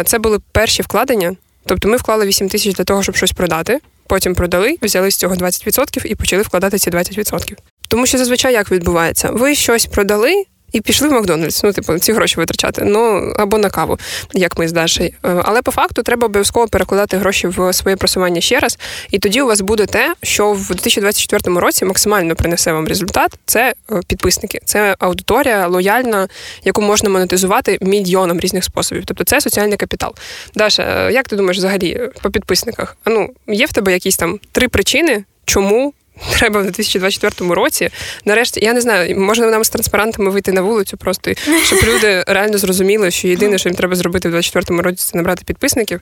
Це 0.06 0.20
були 0.20 0.40
перші 0.52 0.82
вкладення. 0.82 1.36
Тобто 1.66 1.88
ми 1.88 1.98
вклали 1.98 2.26
8 2.26 2.50
тисяч 2.50 2.76
для 2.76 2.84
того, 2.84 3.04
щоб 3.04 3.16
щось 3.16 3.32
продати. 3.32 3.80
Потім 4.08 4.36
продали, 4.36 4.78
взяли 4.82 5.12
з 5.12 5.16
цього 5.16 5.36
20% 5.36 6.06
і 6.06 6.16
почали 6.16 6.44
вкладати 6.44 6.78
ці 6.78 6.92
20%. 6.92 7.56
Тому 7.90 8.06
що 8.06 8.18
зазвичай 8.18 8.54
як 8.54 8.72
відбувається? 8.72 9.30
Ви 9.32 9.56
щось 9.56 9.86
продали, 9.86 10.46
і 10.72 10.82
пішли 10.82 11.08
в 11.08 11.12
Макдональдс, 11.12 11.64
ну, 11.64 11.74
типу, 11.74 12.00
ці 12.00 12.14
гроші 12.14 12.36
витрачати. 12.38 12.82
Ну 12.86 13.34
або 13.38 13.58
на 13.58 13.70
каву, 13.70 14.00
як 14.34 14.58
ми 14.58 14.68
з 14.68 14.72
Дашею. 14.72 15.10
Е, 15.26 15.42
але 15.46 15.62
по 15.62 15.72
факту 15.72 16.04
треба 16.04 16.26
обов'язково 16.26 16.68
перекладати 16.68 17.18
гроші 17.18 17.48
в 17.48 17.74
своє 17.74 17.98
просування 17.98 18.42
ще 18.42 18.60
раз. 18.60 18.80
І 19.12 19.20
тоді 19.20 19.42
у 19.42 19.48
вас 19.48 19.62
буде 19.62 19.86
те, 19.86 20.14
що 20.24 20.52
в 20.52 20.68
2024 20.68 21.60
році 21.60 21.86
максимально 21.86 22.36
принесе 22.36 22.74
вам 22.74 22.88
результат. 22.88 23.34
Це 23.46 23.74
е, 23.92 24.02
підписники, 24.08 24.60
це 24.66 24.96
аудиторія 25.00 25.68
лояльна, 25.68 26.28
яку 26.64 26.82
можна 26.82 27.10
монетизувати 27.10 27.78
мільйоном 27.82 28.40
різних 28.40 28.64
способів. 28.64 29.04
Тобто 29.06 29.24
це 29.24 29.42
соціальний 29.42 29.78
капітал. 29.78 30.14
Даша, 30.56 31.08
е, 31.08 31.14
як 31.14 31.28
ти 31.28 31.36
думаєш, 31.36 31.58
взагалі 31.58 32.10
по 32.22 32.30
підписниках? 32.30 32.98
Ну 33.06 33.30
є 33.48 33.66
в 33.66 33.74
тебе 33.74 33.94
якісь 33.94 34.18
там 34.18 34.40
три 34.52 34.68
причини, 34.68 35.24
чому 35.46 35.94
треба 36.40 36.60
в 36.60 36.64
2024 36.64 37.54
році. 37.54 37.90
Нарешті, 38.26 38.60
я 38.64 38.74
не 38.74 38.82
знаю, 38.82 39.20
можна 39.20 39.48
нам 39.48 39.64
з 39.64 39.70
транспарантами 39.70 40.32
вийти 40.32 40.52
на 40.52 40.62
вулицю, 40.62 40.98
просто 40.98 41.32
щоб 41.64 41.80
люди 41.84 42.24
реально 42.28 42.58
зрозуміли, 42.58 43.12
що 43.12 43.28
єдине, 43.28 43.58
що 43.58 43.70
їм 43.70 43.76
треба 43.76 43.96
зробити 43.96 44.30
в 44.30 44.32
2024 44.32 44.82
році, 44.82 45.06
це 45.12 45.18
набрати 45.18 45.44
підписників. 45.46 46.02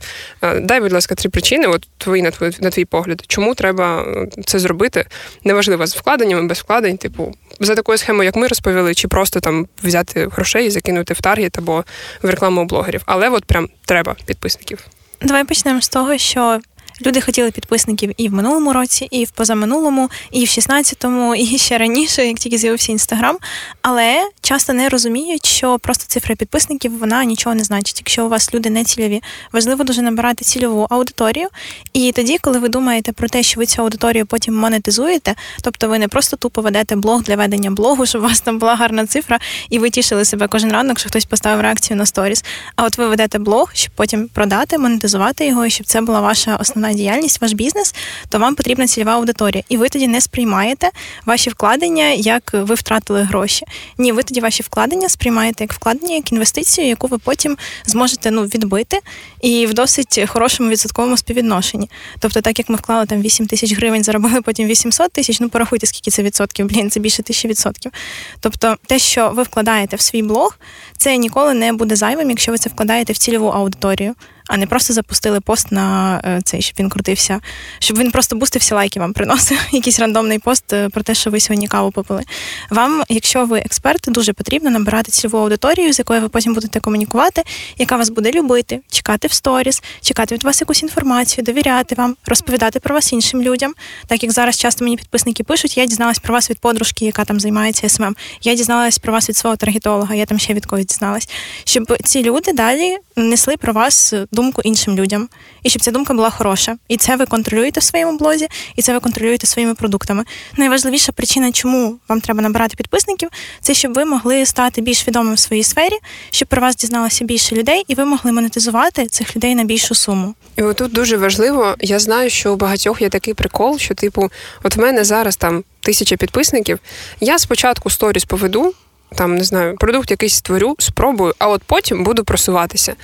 Дай, 0.62 0.80
будь 0.80 0.94
ласка, 0.94 1.16
три 1.16 1.30
причини. 1.30 1.68
От 1.68 1.88
твої 1.98 2.22
на 2.22 2.32
твій, 2.32 2.52
на 2.60 2.70
твій 2.70 2.86
погляд, 2.86 3.24
чому 3.28 3.56
треба 3.56 4.02
е, 4.02 4.28
це 4.46 4.60
зробити? 4.60 5.06
Неважливо 5.44 5.88
з 5.88 5.96
вкладеннями, 5.96 6.48
без 6.48 6.60
вкладень, 6.60 6.98
типу, 6.98 7.34
за 7.60 7.76
такою 7.76 7.98
схемою, 7.98 8.26
як 8.26 8.36
ми 8.36 8.48
розповіли, 8.48 8.94
чи 8.94 9.08
просто 9.08 9.40
там 9.40 9.68
взяти 9.84 10.28
грошей 10.32 10.68
і 10.68 10.70
закинути 10.70 11.14
в 11.14 11.22
таргет 11.22 11.58
або 11.58 11.84
в 12.22 12.30
рекламу 12.30 12.66
блогерів. 12.66 13.02
Але 13.06 13.30
от 13.30 13.46
прям 13.46 13.70
треба 13.86 14.16
підписників. 14.26 14.80
Давай 15.22 15.44
почнемо 15.44 15.82
з 15.82 15.90
того, 15.90 16.18
що 16.18 16.60
Люди 17.06 17.22
хотіли 17.22 17.52
підписників 17.52 18.12
і 18.18 18.30
в 18.30 18.34
минулому 18.34 18.74
році, 18.74 19.08
і 19.12 19.26
в 19.26 19.30
позаминулому, 19.30 20.10
і 20.32 20.46
в 20.46 20.48
16-му, 20.48 21.36
і 21.36 21.58
ще 21.58 21.78
раніше, 21.78 22.28
як 22.28 22.40
тільки 22.40 22.58
з'явився 22.58 22.92
інстаграм. 22.92 23.38
Але 23.82 24.30
часто 24.42 24.74
не 24.74 24.90
розуміють, 24.90 25.46
що 25.46 25.80
просто 25.80 26.06
цифра 26.08 26.36
підписників 26.36 27.00
вона 27.00 27.24
нічого 27.24 27.56
не 27.56 27.64
значить, 27.64 28.00
якщо 28.00 28.26
у 28.26 28.30
вас 28.30 28.54
люди 28.54 28.70
не 28.70 28.84
цільові. 28.84 29.24
Важливо 29.52 29.84
дуже 29.84 30.02
набирати 30.02 30.46
цільову 30.46 30.88
аудиторію. 30.90 31.48
І 31.94 32.12
тоді, 32.12 32.38
коли 32.38 32.60
ви 32.60 32.70
думаєте 32.70 33.12
про 33.12 33.30
те, 33.30 33.44
що 33.44 33.60
ви 33.60 33.66
цю 33.66 33.82
аудиторію 33.82 34.26
потім 34.26 34.56
монетизуєте, 34.56 35.36
тобто 35.62 35.90
ви 35.90 36.00
не 36.00 36.08
просто 36.08 36.38
тупо 36.38 36.62
ведете 36.62 36.96
блог 36.96 37.24
для 37.24 37.36
ведення 37.36 37.72
блогу, 37.72 38.06
щоб 38.06 38.22
у 38.22 38.26
вас 38.26 38.42
там 38.42 38.60
була 38.60 38.76
гарна 38.76 39.06
цифра, 39.06 39.40
і 39.70 39.80
ви 39.80 39.90
тішили 39.90 40.26
себе 40.26 40.48
кожен 40.48 40.72
ранок, 40.72 41.00
що 41.00 41.10
хтось 41.10 41.26
поставив 41.26 41.62
реакцію 41.62 41.98
на 41.98 42.06
сторіс. 42.06 42.44
А 42.76 42.84
от 42.84 42.98
ви 42.98 43.08
ведете 43.08 43.40
блог, 43.40 43.72
щоб 43.74 43.94
потім 43.96 44.28
продати, 44.28 44.78
монетизувати 44.78 45.48
його, 45.48 45.66
і 45.66 45.70
щоб 45.70 45.88
це 45.88 46.02
була 46.02 46.22
ваша 46.22 46.56
основна 46.56 46.87
основна 46.88 46.94
діяльність, 46.94 47.42
ваш 47.42 47.54
бізнес, 47.54 47.96
то 48.30 48.40
вам 48.40 48.56
потрібна 48.56 48.88
цільова 48.88 49.12
аудиторія. 49.12 49.64
І 49.70 49.78
ви 49.78 49.90
тоді 49.90 50.08
не 50.08 50.22
сприймаєте 50.22 50.90
ваші 51.26 51.50
вкладення, 51.50 52.10
як 52.10 52.54
ви 52.54 52.76
втратили 52.76 53.24
гроші. 53.24 53.66
Ні, 53.98 54.12
ви 54.12 54.24
тоді 54.24 54.40
ваші 54.40 54.64
вкладення 54.64 55.10
сприймаєте 55.10 55.64
як 55.64 55.74
вкладення, 55.74 56.16
як 56.16 56.32
інвестицію, 56.32 56.88
яку 56.88 57.08
ви 57.08 57.18
потім 57.18 57.58
зможете 57.86 58.32
ну, 58.32 58.42
відбити 58.42 59.00
і 59.42 59.66
в 59.66 59.74
досить 59.74 60.26
хорошому 60.28 60.70
відсотковому 60.70 61.18
співвідношенні. 61.18 61.90
Тобто, 62.20 62.42
так 62.42 62.60
як 62.60 62.70
ми 62.70 62.76
вклали 62.76 63.06
там 63.06 63.22
8 63.22 63.48
тисяч 63.48 63.74
гривень, 63.74 64.04
заробили 64.04 64.42
потім 64.42 64.68
800 64.68 65.12
тисяч, 65.12 65.40
ну 65.40 65.50
порахуйте, 65.50 65.88
скільки 65.88 66.12
це 66.12 66.24
відсотків, 66.24 66.66
блін, 66.66 66.90
це 66.90 67.00
більше 67.00 67.24
тисячі 67.24 67.50
відсотків. 67.50 67.92
Тобто, 68.40 68.76
те, 68.88 69.00
що 69.00 69.30
ви 69.30 69.44
вкладаєте 69.44 69.96
в 69.96 70.02
свій 70.02 70.22
блог, 70.22 70.60
це 70.98 71.18
ніколи 71.18 71.54
не 71.54 71.74
буде 71.74 71.96
зайвим, 71.96 72.30
якщо 72.30 72.52
ви 72.52 72.58
це 72.58 72.70
вкладаєте 72.70 73.14
в 73.14 73.18
цільову 73.18 73.48
аудиторію 73.48 74.16
а 74.48 74.58
не 74.58 74.68
просто 74.68 74.94
запустили 74.94 75.40
пост 75.40 75.72
на 75.72 76.22
е, 76.26 76.42
цей, 76.44 76.62
щоб 76.62 76.76
він 76.80 76.90
крутився, 76.90 77.40
щоб 77.80 77.98
він 77.98 78.12
просто 78.12 78.36
бустився, 78.36 78.76
лайки 78.76 79.00
вам 79.00 79.14
приносив. 79.14 79.60
Якийсь 79.72 80.00
рандомний 80.00 80.40
пост 80.40 80.74
е, 80.74 80.90
про 80.90 81.04
те, 81.04 81.16
що 81.16 81.30
ви 81.30 81.40
сьогодні 81.40 81.68
каву 81.68 81.92
попили. 81.92 82.24
Вам, 82.70 83.04
якщо 83.10 83.46
ви 83.46 83.60
експерт, 83.60 84.06
дуже 84.08 84.34
потрібно 84.34 84.70
набирати 84.70 85.12
цільову 85.12 85.38
аудиторію, 85.38 85.94
з 85.94 86.00
якою 86.00 86.22
ви 86.22 86.30
потім 86.30 86.54
будете 86.54 86.80
комунікувати, 86.80 87.44
яка 87.78 87.98
вас 87.98 88.10
буде 88.10 88.32
любити, 88.32 88.80
чекати 88.92 89.28
в 89.28 89.34
сторіс, 89.34 89.84
чекати 90.02 90.36
від 90.36 90.44
вас 90.44 90.62
якусь 90.62 90.84
інформацію, 90.84 91.46
довіряти 91.46 91.96
вам, 91.96 92.16
розповідати 92.26 92.80
про 92.80 92.96
вас 92.96 93.14
іншим 93.14 93.42
людям. 93.42 93.74
Так 94.08 94.24
як 94.24 94.32
зараз 94.32 94.58
часто 94.58 94.86
мені 94.86 94.98
підписники 94.98 95.44
пишуть, 95.44 95.78
я 95.78 95.86
дізналась 95.86 96.20
про 96.20 96.34
вас 96.34 96.50
від 96.50 96.60
подружки, 96.60 97.06
яка 97.06 97.26
там 97.26 97.40
займається 97.40 97.90
СММ. 97.90 98.16
Я 98.42 98.56
дізналась 98.56 98.98
про 98.98 99.14
вас 99.14 99.30
від 99.30 99.38
свого 99.38 99.56
таргетолога, 99.56 100.16
я 100.16 100.26
там 100.26 100.40
ще 100.40 100.54
від 100.54 100.66
когось 100.66 100.86
дізналась. 100.86 101.30
Щоб 101.64 101.98
ці 102.04 102.24
люди 102.24 102.54
далі 102.54 102.98
несли 103.16 103.58
про 103.58 103.74
вас 103.74 104.14
думку 104.38 104.62
іншим 104.62 104.96
людям, 104.96 105.30
і 105.64 105.70
щоб 105.70 105.82
ця 105.82 105.92
думка 105.92 106.14
була 106.14 106.30
хороша. 106.30 106.78
І 106.88 106.98
це 106.98 107.16
ви 107.16 107.26
контролюєте 107.26 107.80
в 107.80 107.84
своєму 107.84 108.18
блозі, 108.18 108.48
і 108.76 108.82
це 108.82 108.94
ви 108.94 109.00
контролюєте 109.00 109.48
своїми 109.48 109.76
продуктами. 109.76 110.24
Найважливіша 110.58 111.12
причина, 111.12 111.52
чому 111.52 112.00
вам 112.10 112.22
треба 112.22 112.42
набирати 112.42 112.76
підписників, 112.76 113.30
це 113.62 113.74
щоб 113.74 113.94
ви 113.94 114.06
могли 114.06 114.46
стати 114.46 114.82
більш 114.82 115.08
відомим 115.08 115.34
в 115.34 115.40
своїй 115.40 115.64
сфері, 115.64 115.98
щоб 116.32 116.48
про 116.48 116.62
вас 116.62 116.76
дізналося 116.76 117.26
більше 117.26 117.56
людей, 117.56 117.84
і 117.88 117.96
ви 117.96 118.06
могли 118.06 118.32
монетизувати 118.32 119.06
цих 119.06 119.36
людей 119.36 119.56
на 119.56 119.64
більшу 119.64 119.96
суму. 119.96 120.34
І 120.58 120.62
отут 120.64 120.94
дуже 120.94 121.18
важливо. 121.18 121.76
Я 121.80 122.00
знаю, 122.00 122.30
що 122.30 122.54
у 122.54 122.56
багатьох 122.56 123.02
є 123.02 123.10
такий 123.10 123.34
прикол, 123.34 123.78
що 123.78 123.94
типу, 123.96 124.30
от 124.64 124.76
в 124.76 124.80
мене 124.80 125.04
зараз 125.04 125.38
там 125.38 125.64
тисяча 125.80 126.16
підписників. 126.18 126.80
Я 127.20 127.40
спочатку 127.40 127.90
сторіс 127.90 128.26
поведу 128.26 128.74
там 129.16 129.36
не 129.36 129.44
знаю, 129.44 129.76
продукт 129.76 130.12
якийсь 130.12 130.36
створю, 130.36 130.76
спробую, 130.80 131.34
а 131.40 131.48
от 131.48 131.64
потім 131.64 132.04
буду 132.04 132.24
просуватися. 132.24 132.96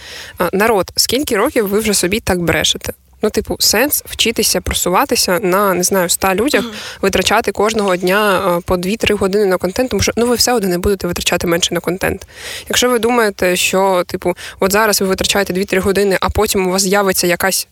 Народ, 0.54 0.92
скільки 0.96 1.38
років 1.38 1.68
ви 1.68 1.80
вже 1.80 1.94
собі 1.94 2.20
так 2.20 2.42
брешете? 2.42 2.94
Ну, 3.24 3.30
типу, 3.30 3.56
сенс 3.60 4.04
вчитися 4.06 4.62
просуватися 4.62 5.40
на 5.40 5.74
не 5.74 5.84
знаю 5.84 6.10
100 6.10 6.36
людях, 6.36 6.64
uh-huh. 6.64 7.02
витрачати 7.02 7.52
кожного 7.52 7.96
дня 7.96 8.42
по 8.66 8.76
2-3 8.76 9.14
години 9.14 9.46
на 9.46 9.58
контент, 9.58 9.90
тому 9.90 10.04
що 10.04 10.12
ну 10.16 10.28
ви 10.28 10.36
все 10.36 10.54
одно 10.54 10.70
не 10.70 10.78
будете 10.78 11.08
витрачати 11.08 11.48
менше 11.48 11.74
на 11.74 11.80
контент. 11.80 12.28
Якщо 12.70 12.90
ви 12.90 13.00
думаєте, 13.00 13.56
що 13.56 14.04
типу, 14.08 14.34
от 14.60 14.72
зараз 14.72 15.02
ви 15.02 15.08
витрачаєте 15.08 15.54
2-3 15.54 15.80
години, 15.80 16.18
а 16.22 16.30
потім 16.30 16.68
у 16.68 16.72
вас 16.72 16.82
з'явиться 16.82 17.28
якась 17.28 17.68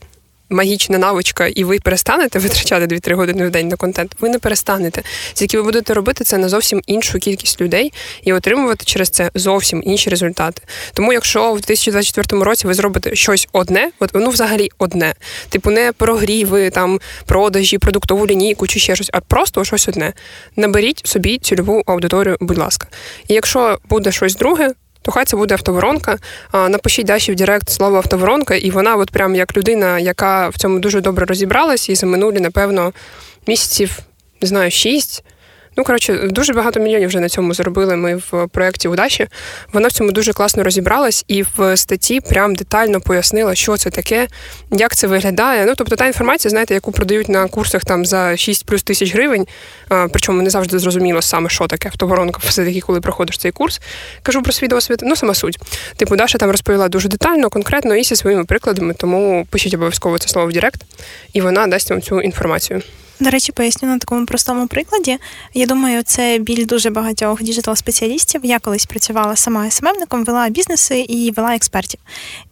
магічна 0.52 0.98
навичка, 0.98 1.48
і 1.48 1.64
ви 1.64 1.80
перестанете 1.80 2.40
витрачати 2.40 2.96
2-3 2.96 3.16
години 3.16 3.48
в 3.48 3.50
день 3.50 3.68
на 3.68 3.76
контент, 3.76 4.16
ви 4.20 4.30
не 4.30 4.40
перестанете. 4.40 5.04
Тільки 5.34 5.58
ви 5.58 5.64
будете 5.64 5.94
робити 5.94 6.24
це 6.24 6.38
на 6.38 6.50
зовсім 6.50 6.82
іншу 6.88 7.20
кількість 7.20 7.62
людей 7.62 7.94
і 8.24 8.34
отримувати 8.34 8.86
через 8.86 9.10
це 9.10 9.32
зовсім 9.36 9.84
інші 9.86 10.10
результати. 10.10 10.62
Тому, 10.94 11.14
якщо 11.14 11.54
в 11.54 11.62
2024 11.62 12.44
році 12.44 12.68
ви 12.68 12.74
зробите 12.74 13.16
щось 13.16 13.48
одне, 13.52 13.92
от 14.00 14.14
воно 14.14 14.30
взагалі 14.30 14.70
одне, 14.78 15.14
типу 15.50 15.72
не 15.72 15.92
прогріви, 15.92 16.70
там 16.70 17.00
продажі, 17.26 17.78
продуктову 17.78 18.28
лінійку 18.28 18.68
чи 18.68 18.80
ще 18.80 18.96
щось, 18.96 19.10
а 19.14 19.20
просто 19.20 19.66
щось 19.66 19.88
одне. 19.88 20.14
Наберіть 20.56 21.08
собі 21.08 21.38
цільову 21.38 21.84
аудиторію, 21.86 22.38
будь 22.40 22.58
ласка. 22.58 22.88
І 23.28 23.34
якщо 23.34 23.80
буде 23.90 24.12
щось 24.12 24.36
друге 24.36 24.74
то 25.02 25.12
хай 25.12 25.26
це 25.26 25.38
буде 25.38 25.54
автоворонка. 25.54 26.18
Напишіть 26.54 27.06
Даші 27.06 27.32
в 27.32 27.36
Директ 27.36 27.70
слово 27.70 27.98
автоворонка, 27.98 28.56
і 28.56 28.72
вона, 28.72 28.96
от 28.96 29.12
прям 29.12 29.36
як 29.36 29.58
людина, 29.58 30.00
яка 30.00 30.50
в 30.50 30.58
цьому 30.58 30.80
дуже 30.80 31.02
добре 31.02 31.26
розібралась, 31.26 31.90
і 31.90 31.96
за 31.96 32.08
минулі, 32.08 32.40
напевно, 32.40 32.94
місяців, 33.48 34.00
не 34.42 34.48
знаю, 34.48 34.72
шість. 34.72 35.24
Ну, 35.78 35.84
коротше, 35.84 36.28
дуже 36.28 36.54
багато 36.54 36.80
мільйонів 36.80 37.08
вже 37.08 37.20
на 37.20 37.30
цьому 37.30 37.54
заробили 37.54 37.96
ми 37.96 38.16
в 38.16 38.48
проєкті 38.48 38.88
Удачі. 38.88 39.28
Вона 39.74 39.88
в 39.88 39.92
цьому 39.92 40.12
дуже 40.12 40.34
класно 40.34 40.64
розібралась 40.64 41.26
і 41.28 41.44
в 41.58 41.78
статті 41.78 42.22
прям 42.22 42.56
детально 42.56 43.02
пояснила, 43.02 43.56
що 43.56 43.78
це 43.78 43.90
таке, 43.90 44.28
як 44.72 44.96
це 44.96 45.08
виглядає. 45.08 45.66
Ну, 45.66 45.74
тобто 45.78 45.96
та 45.96 46.08
інформація, 46.08 46.50
знаєте, 46.50 46.74
яку 46.74 46.92
продають 46.92 47.30
на 47.30 47.48
курсах 47.48 47.86
там 47.86 48.06
за 48.06 48.38
6 48.38 48.66
плюс 48.66 48.84
тисяч 48.84 49.14
гривень, 49.14 49.48
причому 50.12 50.42
не 50.42 50.50
завжди 50.50 50.80
зрозуміло 50.80 51.22
саме, 51.22 51.50
що 51.50 51.68
таке 51.68 51.90
автоворонка, 51.90 52.42
все-таки, 52.44 52.82
коли 52.82 53.02
проходиш 53.02 53.38
цей 53.38 53.52
курс. 53.52 53.82
Кажу 54.24 54.42
про 54.42 54.54
свій 54.54 54.68
досвід, 54.68 55.00
ну 55.04 55.16
сама 55.16 55.34
суть. 55.34 55.60
Типу, 55.96 56.16
Даша 56.16 56.38
там 56.38 56.52
розповіла 56.52 56.90
дуже 56.90 57.10
детально, 57.10 57.50
конкретно 57.50 57.96
і 57.96 58.04
зі 58.04 58.16
своїми 58.16 58.46
прикладами, 58.46 58.94
тому 58.94 59.48
пишіть 59.50 59.74
обов'язково 59.74 60.20
це 60.20 60.28
слово 60.28 60.48
в 60.48 60.54
Директ, 60.54 60.82
і 61.34 61.42
вона 61.42 61.68
дасть 61.68 61.90
вам 61.90 62.02
цю 62.02 62.22
інформацію. 62.22 62.82
До 63.22 63.30
речі, 63.30 63.52
поясню 63.52 63.90
на 63.90 63.98
такому 63.98 64.26
простому 64.26 64.68
прикладі. 64.68 65.18
Я 65.54 65.66
думаю, 65.66 66.04
це 66.04 66.38
біль 66.38 66.66
дуже 66.66 66.90
багатьох 66.90 67.42
діджитал-спеціалістів. 67.42 68.40
Я 68.44 68.60
колись 68.60 68.86
працювала 68.86 69.36
сама 69.36 69.70
СММником, 69.70 70.24
вела 70.24 70.50
бізнеси 70.50 71.00
і 71.00 71.32
вела 71.32 71.56
експертів. 71.56 72.00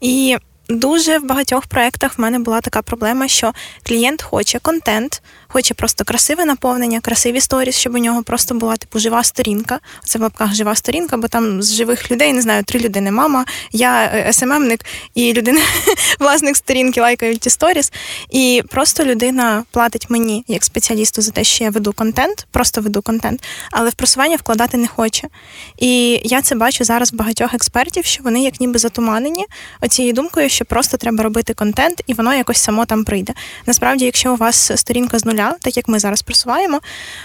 І 0.02 0.38
дуже 0.70 1.18
в 1.18 1.26
багатьох 1.26 1.66
проєктах 1.66 2.18
в 2.18 2.22
мене 2.22 2.40
була 2.40 2.62
така 2.62 2.82
проблема, 2.82 3.28
що 3.28 3.54
клієнт 3.84 4.22
хоче 4.22 4.60
контент, 4.60 5.22
хоче 5.48 5.74
просто 5.74 6.04
красиве 6.04 6.46
наповнення, 6.46 7.00
красиві 7.00 7.42
сторіс, 7.42 7.76
щоб 7.76 7.96
у 7.96 7.98
нього 7.98 8.24
просто 8.24 8.56
була 8.56 8.76
типу 8.76 9.00
жива 9.00 9.24
сторінка. 9.24 9.80
Це 10.04 10.20
в 10.20 10.22
лапках 10.22 10.54
жива 10.54 10.76
сторінка, 10.76 11.18
бо 11.18 11.28
там 11.28 11.64
з 11.64 11.74
живих 11.74 12.12
людей 12.12 12.34
не 12.34 12.42
знаю, 12.42 12.64
три 12.64 12.80
людини. 12.80 13.12
Мама, 13.12 13.46
я 13.72 14.04
е, 14.06 14.34
СММник 14.34 14.86
і 15.16 15.34
людина, 15.34 15.62
власник 16.20 16.58
сторінки, 16.58 17.02
лайкають 17.02 17.40
ті 17.40 17.50
сторіс. 17.50 17.92
І 18.30 18.64
просто 18.70 19.06
людина 19.06 19.64
платить 19.72 20.10
мені 20.10 20.44
як 20.48 20.64
спеціалісту 20.64 21.22
за 21.22 21.32
те, 21.32 21.44
що 21.44 21.64
я 21.64 21.70
веду 21.70 21.94
контент, 21.94 22.48
просто 22.52 22.82
веду 22.82 23.02
контент, 23.02 23.44
але 23.72 23.90
в 23.90 23.94
просування 23.94 24.36
вкладати 24.36 24.78
не 24.78 24.88
хоче. 24.88 25.28
І 25.78 26.22
я 26.24 26.42
це 26.42 26.56
бачу 26.56 26.84
зараз 26.84 27.14
багатьох 27.14 27.54
експертів, 27.54 28.06
що 28.06 28.24
вони 28.24 28.44
як 28.44 28.60
ніби 28.60 28.80
затуманені 28.80 29.46
оцією 29.82 30.14
думкою, 30.14 30.50
що 30.60 30.66
просто 30.66 30.98
треба 30.98 31.24
робити 31.24 31.54
контент, 31.54 32.02
і 32.08 32.14
воно 32.14 32.34
якось 32.34 32.58
само 32.58 32.86
там 32.86 33.04
прийде. 33.04 33.34
Насправді, 33.66 34.06
якщо 34.06 34.34
у 34.34 34.36
вас 34.36 34.72
сторінка 34.76 35.20
з 35.20 35.26
нуля, 35.26 35.56
так 35.62 35.78
як 35.78 35.88
ми 35.88 36.00
зараз 36.00 36.22
просуваємо, 36.22 36.80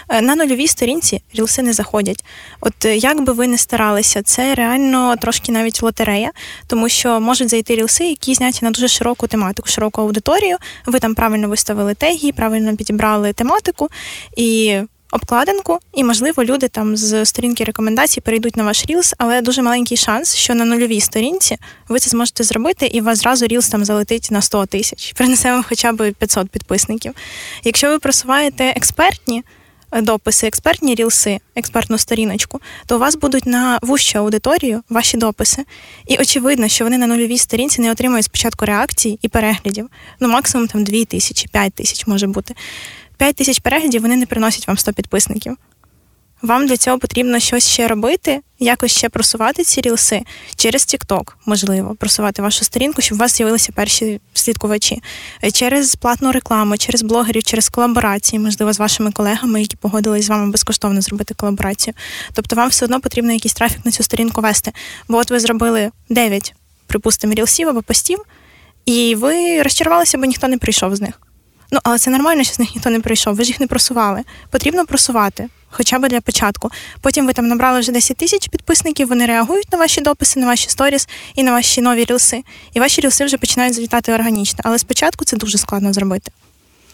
е, 0.09 0.21
на 0.21 0.35
нульовій 0.35 0.67
сторінці 0.67 1.21
рілси 1.33 1.61
не 1.61 1.73
заходять. 1.73 2.25
От 2.61 2.85
е, 2.85 2.97
як 2.97 3.23
би 3.23 3.33
ви 3.33 3.47
не 3.47 3.57
старалися, 3.57 4.21
це 4.21 4.55
реально 4.55 5.15
трошки 5.15 5.51
навіть 5.51 5.83
лотерея, 5.83 6.31
тому 6.67 6.89
що 6.89 7.19
можуть 7.19 7.49
зайти 7.49 7.75
рілси, 7.75 8.05
які 8.05 8.33
зняті 8.33 8.65
на 8.65 8.71
дуже 8.71 8.87
широку 8.87 9.27
тематику, 9.27 9.69
широку 9.69 10.01
аудиторію. 10.01 10.57
Ви 10.85 10.99
там 10.99 11.15
правильно 11.15 11.49
виставили 11.49 11.93
теги, 11.93 12.31
правильно 12.31 12.75
підібрали 12.75 13.33
тематику 13.33 13.89
і 14.37 14.79
обкладинку, 15.15 15.79
і, 15.93 16.03
можливо, 16.03 16.43
люди 16.43 16.67
там 16.67 16.97
з 16.97 17.25
сторінки 17.25 17.63
рекомендацій 17.63 18.21
перейдуть 18.21 18.57
на 18.57 18.63
ваш 18.63 18.85
Reels, 18.85 19.13
але 19.17 19.41
дуже 19.41 19.61
маленький 19.61 19.97
шанс, 19.97 20.35
що 20.35 20.55
на 20.55 20.65
нульовій 20.65 21.01
сторінці 21.01 21.57
ви 21.89 21.99
це 21.99 22.09
зможете 22.09 22.43
зробити, 22.43 22.85
і 22.85 23.01
у 23.01 23.03
вас 23.03 23.19
зразу 23.19 23.45
Reels 23.45 23.71
там 23.71 23.85
залетить 23.85 24.27
на 24.31 24.41
100 24.41 24.65
тисяч. 24.65 25.13
Принесе 25.13 25.51
вам 25.51 25.65
хоча 25.69 25.93
б 25.93 26.11
500 26.11 26.49
підписників. 26.49 27.13
Якщо 27.63 27.89
ви 27.89 27.99
просуваєте 27.99 28.63
експертні. 28.75 29.43
Е, 29.91 30.01
дописи, 30.01 30.47
експертні 30.47 30.95
рілси, 30.95 31.39
експертну 31.55 31.97
сторіночку, 31.97 32.61
то 32.85 32.95
у 32.95 32.99
вас 32.99 33.15
будуть 33.15 33.45
на 33.45 33.79
вущу 33.81 34.19
аудиторію 34.19 34.83
ваші 34.89 35.17
дописи. 35.17 35.65
І 36.07 36.17
очевидно, 36.17 36.67
що 36.67 36.83
вони 36.83 36.97
на 36.97 37.07
нульовій 37.07 37.37
сторінці 37.37 37.81
не 37.81 37.91
отримують 37.91 38.25
спочатку 38.25 38.65
реакцій 38.65 39.19
і 39.21 39.27
переглядів. 39.27 39.89
Ну, 40.19 40.27
максимум 40.27 40.67
там 40.67 40.83
2 40.83 41.05
тисячі, 41.05 41.47
5 41.47 41.73
тисяч 41.73 42.07
може 42.07 42.27
бути. 42.27 42.55
5 43.17 43.35
тисяч 43.35 43.59
переглядів 43.59 44.01
вони 44.01 44.15
не 44.15 44.25
приносять 44.25 44.67
вам 44.67 44.77
100 44.77 44.93
підписників. 44.93 45.57
Вам 46.41 46.67
для 46.67 46.77
цього 46.77 46.99
потрібно 46.99 47.39
щось 47.39 47.67
ще 47.67 47.87
робити, 47.87 48.41
якось 48.59 48.91
ще 48.91 49.09
просувати 49.09 49.63
ці 49.63 49.81
рілси 49.81 50.21
через 50.55 50.81
TikTok, 50.81 51.31
можливо, 51.45 51.95
просувати 51.95 52.41
вашу 52.41 52.65
сторінку, 52.65 53.01
щоб 53.01 53.17
у 53.17 53.19
вас 53.19 53.37
з'явилися 53.37 53.71
перші 53.71 54.21
слідкувачі, 54.33 55.01
е, 55.43 55.51
через 55.51 55.95
платну 55.95 56.31
рекламу, 56.31 56.77
через 56.77 57.01
блогерів, 57.01 57.43
через 57.43 57.69
колаборації, 57.69 58.39
можливо, 58.39 58.73
з 58.73 58.79
вашими 58.79 59.11
колегами, 59.11 59.61
які 59.61 59.75
погодились 59.75 60.25
з 60.25 60.29
вами 60.29 60.51
безкоштовно 60.51 61.01
зробити 61.01 61.33
колаборацію. 61.33 61.93
Тобто 62.33 62.55
вам 62.55 62.69
все 62.69 62.85
одно 62.85 63.01
потрібно 63.01 63.33
якийсь 63.33 63.53
трафік 63.53 63.85
на 63.85 63.91
цю 63.91 64.03
сторінку 64.03 64.41
вести. 64.41 64.71
Бо 65.07 65.17
от 65.17 65.31
ви 65.31 65.39
зробили 65.39 65.91
9, 66.09 66.53
припустимо, 66.87 67.33
рілсів 67.33 67.69
або 67.69 67.81
постів, 67.81 68.19
і 68.85 69.15
ви 69.15 69.61
розчарувалися, 69.61 70.17
бо 70.17 70.25
ніхто 70.25 70.47
не 70.47 70.57
прийшов 70.57 70.95
з 70.95 71.01
них. 71.01 71.24
Ну, 71.71 71.79
але 71.83 71.97
це 71.97 72.11
нормально, 72.11 72.43
що 72.43 72.53
з 72.53 72.59
них 72.59 72.75
ніхто 72.75 72.89
не 72.89 72.99
прийшов. 72.99 73.35
Ви 73.35 73.43
ж 73.43 73.47
їх 73.47 73.59
не 73.59 73.67
просували. 73.67 74.21
Потрібно 74.49 74.85
просувати, 74.85 75.49
хоча 75.69 75.99
б 75.99 76.07
для 76.07 76.21
початку. 76.21 76.71
Потім 77.01 77.27
ви 77.27 77.33
там 77.33 77.47
набрали 77.47 77.79
вже 77.79 77.91
10 77.91 78.17
тисяч 78.17 78.47
підписників, 78.47 79.07
вони 79.07 79.25
реагують 79.25 79.71
на 79.71 79.77
ваші 79.77 80.01
дописи, 80.01 80.39
на 80.39 80.45
ваші 80.45 80.69
сторіс 80.69 81.07
і 81.35 81.43
на 81.43 81.51
ваші 81.51 81.81
нові 81.81 82.05
рілси. 82.05 82.43
І 82.73 82.79
ваші 82.79 83.01
рілси 83.01 83.25
вже 83.25 83.37
починають 83.37 83.73
залітати 83.73 84.13
органічно. 84.13 84.59
Але 84.63 84.79
спочатку 84.79 85.25
це 85.25 85.37
дуже 85.37 85.57
складно 85.57 85.93
зробити. 85.93 86.31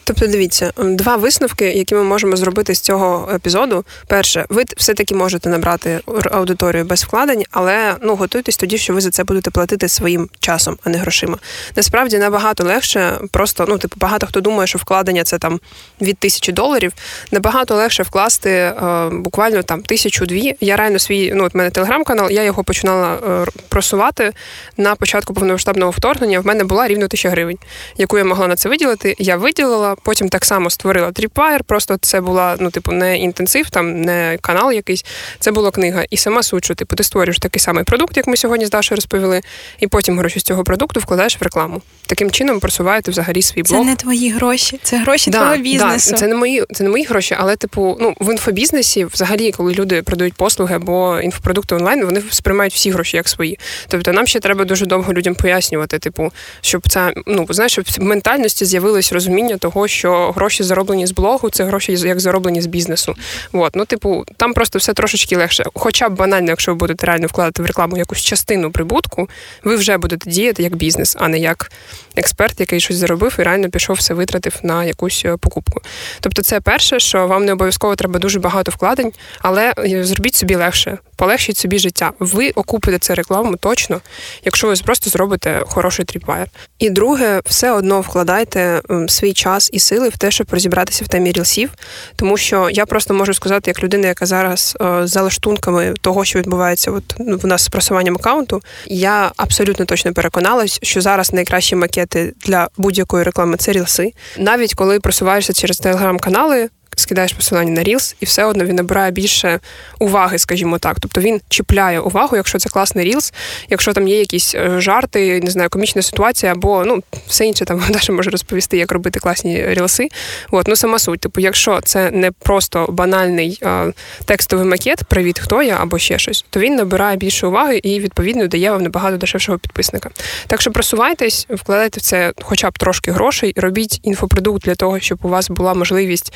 Тобто, 0.04 0.26
дивіться, 0.26 0.72
два 0.76 1.16
висновки, 1.16 1.64
які 1.64 1.94
ми 1.94 2.02
можемо 2.02 2.36
зробити 2.36 2.74
з 2.74 2.80
цього 2.80 3.30
епізоду. 3.34 3.84
Перше, 4.06 4.46
ви 4.48 4.64
все-таки 4.76 5.14
можете 5.14 5.48
набрати 5.48 6.00
аудиторію 6.30 6.84
без 6.84 7.04
вкладень, 7.04 7.44
але 7.50 7.94
ну 8.02 8.14
готуйтесь 8.14 8.56
тоді, 8.56 8.78
що 8.78 8.94
ви 8.94 9.00
за 9.00 9.10
це 9.10 9.24
будете 9.24 9.50
платити 9.50 9.88
своїм 9.88 10.28
часом, 10.40 10.78
а 10.84 10.90
не 10.90 10.98
грошима. 10.98 11.38
Насправді 11.76 12.18
набагато 12.18 12.64
легше, 12.64 13.18
просто 13.30 13.64
ну, 13.68 13.78
типу, 13.78 13.96
багато 13.98 14.26
хто 14.26 14.40
думає, 14.40 14.66
що 14.66 14.78
вкладення 14.78 15.24
це 15.24 15.38
там 15.38 15.60
від 16.00 16.18
тисячі 16.18 16.52
доларів. 16.52 16.92
Набагато 17.30 17.74
легше 17.74 18.02
вкласти 18.02 18.50
е, 18.50 19.08
буквально 19.12 19.62
там 19.62 19.82
тисячу-дві. 19.82 20.56
Я 20.60 20.76
реально 20.76 20.98
свій, 20.98 21.32
ну 21.34 21.44
от 21.44 21.54
мене 21.54 21.70
телеграм-канал, 21.70 22.30
я 22.30 22.42
його 22.42 22.64
починала 22.64 23.14
е, 23.14 23.50
просувати 23.68 24.32
на 24.76 24.94
початку 24.94 25.34
повномасштабного 25.34 25.90
вторгнення. 25.90 26.40
В 26.40 26.46
мене 26.46 26.64
була 26.64 26.88
рівно 26.88 27.08
тисяча 27.08 27.30
гривень, 27.30 27.58
яку 27.96 28.18
я 28.18 28.24
могла 28.24 28.48
на 28.48 28.56
це 28.56 28.68
виділити. 28.68 29.16
Я 29.18 29.36
виділила. 29.36 29.91
Потім 30.02 30.28
так 30.28 30.44
само 30.44 30.70
створила 30.70 31.10
Tripwire, 31.10 31.62
Просто 31.62 31.96
це 32.00 32.20
була 32.20 32.56
ну, 32.60 32.70
типу, 32.70 32.92
не 32.92 33.18
інтенсив, 33.18 33.70
там 33.70 34.00
не 34.00 34.38
канал 34.40 34.72
якийсь. 34.72 35.04
Це 35.38 35.52
була 35.52 35.70
книга. 35.70 36.04
І 36.10 36.16
сама 36.16 36.42
суть, 36.42 36.64
що 36.64 36.74
типу, 36.74 36.96
ти 36.96 37.04
створюєш 37.04 37.38
такий 37.38 37.60
самий 37.60 37.84
продукт, 37.84 38.16
як 38.16 38.26
ми 38.26 38.36
сьогодні 38.36 38.66
з 38.66 38.70
Дашою 38.70 38.96
розповіли, 38.96 39.40
і 39.80 39.86
потім 39.86 40.18
гроші 40.18 40.40
з 40.40 40.42
цього 40.42 40.64
продукту 40.64 41.00
вкладаєш 41.00 41.40
в 41.40 41.42
рекламу. 41.42 41.82
Таким 42.06 42.30
чином 42.30 42.60
просуваєте 42.60 43.10
взагалі 43.10 43.42
свій 43.42 43.62
блог. 43.62 43.80
Це 43.80 43.84
не 43.84 43.96
твої 43.96 44.30
гроші, 44.30 44.80
це 44.82 44.98
гроші 44.98 45.30
да, 45.30 45.38
твого 45.38 45.56
бізнесу. 45.56 46.10
Да, 46.10 46.16
Це 46.16 46.26
не 46.26 46.34
мої, 46.34 46.64
це 46.74 46.84
не 46.84 46.90
мої 46.90 47.04
гроші, 47.04 47.36
але 47.38 47.56
типу, 47.56 47.96
ну 48.00 48.14
в 48.20 48.30
інфобізнесі, 48.30 49.04
взагалі, 49.04 49.52
коли 49.52 49.72
люди 49.72 50.02
продають 50.02 50.34
послуги 50.34 50.74
або 50.74 51.20
інфопродукти 51.20 51.74
онлайн, 51.74 52.04
вони 52.04 52.22
сприймають 52.30 52.74
всі 52.74 52.90
гроші 52.90 53.16
як 53.16 53.28
свої. 53.28 53.58
Тобто 53.88 54.12
нам 54.12 54.26
ще 54.26 54.40
треба 54.40 54.64
дуже 54.64 54.86
довго 54.86 55.12
людям 55.12 55.34
пояснювати, 55.34 55.98
типу, 55.98 56.32
щоб 56.60 56.88
це 56.88 57.12
ну 57.26 57.46
знаєш, 57.50 57.72
щоб 57.72 57.84
в 57.98 58.02
ментальності 58.02 58.64
з'явилось 58.64 59.12
розуміння 59.12 59.56
того, 59.56 59.81
що 59.88 60.32
гроші 60.32 60.62
зароблені 60.62 61.06
з 61.06 61.12
блогу, 61.12 61.50
це 61.50 61.64
гроші 61.64 61.92
як 61.92 62.20
зароблені 62.20 62.62
з 62.62 62.66
бізнесу. 62.66 63.14
От, 63.52 63.76
ну, 63.76 63.84
типу, 63.84 64.24
там 64.36 64.54
просто 64.54 64.78
все 64.78 64.92
трошечки 64.92 65.36
легше. 65.36 65.64
Хоча 65.74 66.08
б 66.08 66.16
банально, 66.16 66.48
якщо 66.48 66.72
ви 66.72 66.76
будете 66.76 67.06
реально 67.06 67.26
вкладати 67.26 67.62
в 67.62 67.66
рекламу 67.66 67.96
якусь 67.96 68.20
частину 68.20 68.70
прибутку, 68.70 69.28
ви 69.64 69.76
вже 69.76 69.98
будете 69.98 70.30
діяти 70.30 70.62
як 70.62 70.76
бізнес, 70.76 71.16
а 71.18 71.28
не 71.28 71.38
як 71.38 71.72
експерт, 72.16 72.60
який 72.60 72.80
щось 72.80 72.96
заробив 72.96 73.36
і 73.38 73.42
реально 73.42 73.70
пішов 73.70 73.96
все 73.96 74.14
витратив 74.14 74.58
на 74.62 74.84
якусь 74.84 75.22
е, 75.24 75.36
покупку. 75.36 75.80
Тобто, 76.20 76.42
це 76.42 76.60
перше, 76.60 77.00
що 77.00 77.26
вам 77.26 77.44
не 77.44 77.52
обов'язково 77.52 77.96
треба 77.96 78.18
дуже 78.18 78.40
багато 78.40 78.70
вкладень, 78.70 79.12
але 79.38 79.72
е, 79.78 80.04
зробіть 80.04 80.34
собі 80.34 80.54
легше, 80.54 80.98
полегшіть 81.16 81.56
собі 81.56 81.78
життя. 81.78 82.12
Ви 82.18 82.50
окупите 82.50 82.98
це 82.98 83.14
рекламу 83.14 83.56
точно, 83.56 84.00
якщо 84.44 84.66
ви 84.66 84.74
просто 84.84 85.10
зробите 85.10 85.62
хороший 85.66 86.04
тріпвайр. 86.04 86.48
І 86.78 86.90
друге, 86.90 87.40
все 87.44 87.72
одно 87.72 88.00
вкладайте 88.00 88.80
свій 89.08 89.32
час 89.32 89.70
і 89.72 89.78
сили 89.78 90.08
в 90.08 90.16
те, 90.16 90.30
щоб 90.30 90.46
розібратися 90.50 91.04
в 91.04 91.08
темі 91.08 91.32
рілсів, 91.32 91.70
тому 92.16 92.36
що 92.36 92.70
я 92.70 92.86
просто 92.86 93.14
можу 93.14 93.34
сказати, 93.34 93.70
як 93.70 93.82
людина, 93.82 94.06
яка 94.06 94.26
зараз 94.26 94.76
е, 94.80 95.06
за 95.06 95.22
лаштунками 95.22 95.94
того, 96.00 96.24
що 96.24 96.38
відбувається, 96.38 96.90
от 96.90 97.04
ну, 97.18 97.36
в 97.36 97.46
нас 97.46 97.62
з 97.62 97.68
просуванням 97.68 98.14
аккаунту, 98.14 98.62
я 98.86 99.32
абсолютно 99.36 99.84
точно 99.84 100.12
переконалась, 100.12 100.78
що 100.82 101.00
зараз 101.00 101.32
найкращі 101.32 101.76
макети 101.76 102.32
для 102.46 102.68
будь-якої 102.76 103.24
реклами 103.24 103.56
це 103.56 103.72
рілси. 103.72 104.12
Навіть 104.38 104.74
коли 104.74 105.00
просуваєшся 105.00 105.52
через 105.52 105.78
телеграм-канали 105.78 106.68
скидаєш 106.96 107.32
посилання 107.32 107.70
на 107.70 107.82
Reels, 107.82 108.14
і 108.20 108.24
все 108.24 108.44
одно 108.44 108.64
він 108.64 108.76
набирає 108.76 109.10
більше 109.10 109.60
уваги, 109.98 110.38
скажімо 110.38 110.78
так. 110.78 111.00
Тобто 111.00 111.20
він 111.20 111.40
чіпляє 111.48 112.00
увагу, 112.00 112.36
якщо 112.36 112.58
це 112.58 112.68
класний 112.68 113.14
Reels, 113.14 113.32
якщо 113.68 113.92
там 113.92 114.08
є 114.08 114.18
якісь 114.18 114.54
е, 114.54 114.80
жарти, 114.80 115.40
не 115.40 115.50
знаю, 115.50 115.70
комічна 115.70 116.02
ситуація, 116.02 116.52
або 116.52 116.84
ну 116.84 117.02
все 117.26 117.46
інше 117.46 117.64
там 117.64 117.82
Даша 117.90 118.12
може 118.12 118.30
розповісти, 118.30 118.76
як 118.76 118.92
робити 118.92 119.20
класні 119.20 119.64
рілси. 119.66 120.08
От, 120.50 120.68
ну 120.68 120.76
сама 120.76 120.98
суть. 120.98 121.20
Типу, 121.20 121.40
якщо 121.40 121.80
це 121.84 122.10
не 122.10 122.30
просто 122.30 122.86
банальний 122.88 123.58
а, 123.62 123.90
текстовий 124.24 124.66
макет, 124.66 125.04
привіт, 125.04 125.38
хто 125.38 125.62
я 125.62 125.76
або 125.80 125.98
ще 125.98 126.18
щось, 126.18 126.44
то 126.50 126.60
він 126.60 126.74
набирає 126.76 127.16
більше 127.16 127.46
уваги 127.46 127.80
і 127.82 128.00
відповідно 128.00 128.46
дає 128.46 128.70
вам 128.70 128.82
набагато 128.82 129.16
дешевшого 129.16 129.58
підписника. 129.58 130.10
Так 130.46 130.60
що 130.60 130.70
просувайтесь, 130.70 131.46
вкладайте 131.50 132.00
в 132.00 132.02
це 132.02 132.32
хоча 132.42 132.70
б 132.70 132.78
трошки 132.78 133.12
грошей, 133.12 133.52
робіть 133.56 134.00
інфопродукт 134.02 134.64
для 134.64 134.74
того, 134.74 135.00
щоб 135.00 135.18
у 135.22 135.28
вас 135.28 135.50
була 135.50 135.74
можливість 135.74 136.32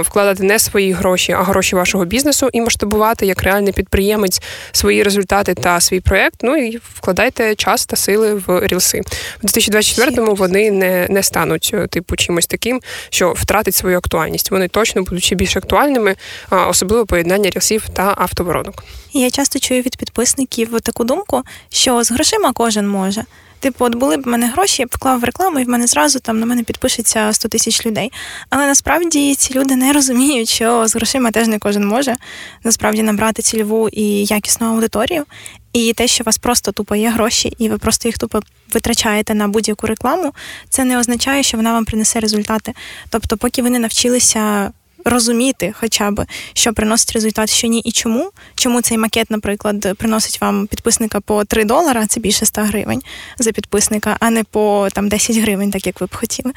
вкладати 0.00 0.42
не 0.42 0.58
свої 0.58 0.92
гроші, 0.92 1.32
а 1.32 1.42
гроші 1.42 1.76
вашого 1.76 2.04
бізнесу 2.04 2.48
і 2.52 2.60
масштабувати 2.60 3.26
як 3.26 3.42
реальний 3.42 3.72
підприємець 3.72 4.42
свої 4.72 5.02
результати 5.02 5.54
та 5.54 5.80
свій 5.80 6.00
проект. 6.00 6.34
Ну 6.42 6.56
і 6.56 6.80
вкладайте 6.94 7.54
час 7.54 7.86
та 7.86 7.96
сили 7.96 8.34
в 8.34 8.66
рілси. 8.66 9.00
В 9.42 9.46
2024-му 9.46 10.34
вони 10.34 10.70
не 10.70 11.06
не 11.10 11.22
стануть 11.22 11.70
е, 11.74 11.86
типу 11.86 12.16
чимось 12.16 12.46
таким, 12.46 12.80
що 13.10 13.32
втратить 13.32 13.74
свою 13.74 13.98
актуальність. 13.98 14.50
Вони 14.50 14.68
точно 14.68 15.02
будуть 15.02 15.24
ще 15.24 15.34
більш 15.34 15.56
актуальними, 15.56 16.16
особливо 16.50 17.06
поєднання 17.06 17.50
рілсів 17.50 17.88
та 17.88 18.14
автоворонок. 18.18 18.84
Я 19.12 19.30
часто 19.30 19.58
чую 19.58 19.82
від 19.82 19.96
підписників 19.96 20.80
таку 20.80 21.04
думку, 21.04 21.42
що 21.70 22.04
з 22.04 22.10
грошима 22.10 22.52
кожен 22.52 22.88
може. 22.88 23.24
Типу, 23.62 23.84
от 23.84 23.94
були 23.94 24.16
б 24.16 24.22
в 24.22 24.28
мене 24.28 24.46
гроші, 24.46 24.82
я 24.82 24.86
б 24.86 24.90
вклав 24.92 25.20
в 25.20 25.24
рекламу, 25.24 25.58
і 25.58 25.64
в 25.64 25.68
мене 25.68 25.86
зразу 25.86 26.18
там 26.18 26.40
на 26.40 26.46
мене 26.46 26.62
підпишеться 26.62 27.32
100 27.32 27.48
тисяч 27.48 27.86
людей. 27.86 28.12
Але 28.50 28.66
насправді 28.66 29.34
ці 29.34 29.54
люди 29.54 29.76
не 29.76 29.92
розуміють, 29.92 30.48
що 30.48 30.88
з 30.88 30.94
грошима 30.94 31.30
теж 31.30 31.48
не 31.48 31.58
кожен 31.58 31.86
може 31.86 32.16
насправді 32.64 33.02
набрати 33.02 33.42
цільову 33.42 33.88
і 33.88 34.24
якісну 34.24 34.66
аудиторію. 34.66 35.24
І 35.72 35.92
те, 35.92 36.06
що 36.06 36.24
у 36.24 36.26
вас 36.26 36.38
просто 36.38 36.72
тупо 36.72 36.96
є 36.96 37.10
гроші, 37.10 37.52
і 37.58 37.68
ви 37.68 37.78
просто 37.78 38.08
їх 38.08 38.18
тупо 38.18 38.40
витрачаєте 38.74 39.34
на 39.34 39.48
будь-яку 39.48 39.86
рекламу, 39.86 40.32
це 40.68 40.84
не 40.84 40.98
означає, 40.98 41.42
що 41.42 41.56
вона 41.56 41.72
вам 41.72 41.84
принесе 41.84 42.20
результати. 42.20 42.72
Тобто, 43.10 43.36
поки 43.36 43.62
ви 43.62 43.70
не 43.70 43.78
навчилися 43.78 44.72
розуміти, 45.04 45.74
хоча 45.80 46.10
б 46.10 46.26
що 46.54 46.72
приносить 46.72 47.12
результат, 47.12 47.50
що 47.50 47.66
ні, 47.66 47.80
і 47.80 47.92
чому. 47.92 48.30
Чому 48.54 48.80
цей 48.80 48.98
макет, 48.98 49.30
наприклад, 49.30 49.96
приносить 49.98 50.40
вам 50.40 50.66
підписника 50.66 51.20
по 51.20 51.44
3 51.44 51.64
долара, 51.64 52.06
це 52.06 52.20
більше 52.20 52.46
100 52.46 52.60
гривень 52.60 53.02
за 53.38 53.52
підписника, 53.52 54.16
а 54.20 54.30
не 54.30 54.44
по 54.44 54.88
там 54.92 55.08
10 55.08 55.36
гривень, 55.36 55.70
так 55.70 55.86
як 55.86 56.00
ви 56.00 56.06
б 56.06 56.16
хотіли. 56.16 56.52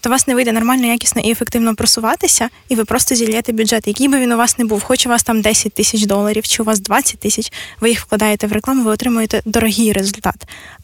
То 0.00 0.10
вас 0.10 0.26
не 0.26 0.34
вийде 0.34 0.52
нормально, 0.52 0.86
якісно 0.86 1.22
і 1.22 1.30
ефективно 1.30 1.74
просуватися, 1.74 2.48
і 2.68 2.74
ви 2.74 2.84
просто 2.84 3.14
зільєте 3.14 3.52
бюджет, 3.52 3.86
який 3.86 4.08
би 4.08 4.18
він 4.18 4.32
у 4.32 4.36
вас 4.36 4.58
не 4.58 4.64
був, 4.64 4.82
хоч 4.82 5.06
у 5.06 5.08
вас 5.08 5.22
там 5.22 5.40
10 5.40 5.72
тисяч 5.72 6.04
доларів, 6.04 6.42
чи 6.42 6.62
у 6.62 6.66
вас 6.66 6.80
20 6.80 7.20
тисяч, 7.20 7.52
ви 7.80 7.88
їх 7.88 8.00
вкладаєте 8.00 8.46
в 8.46 8.52
рекламу, 8.52 8.84
ви 8.84 8.90
отримуєте 8.90 9.42
дорогий 9.44 9.92
результат. 9.92 10.34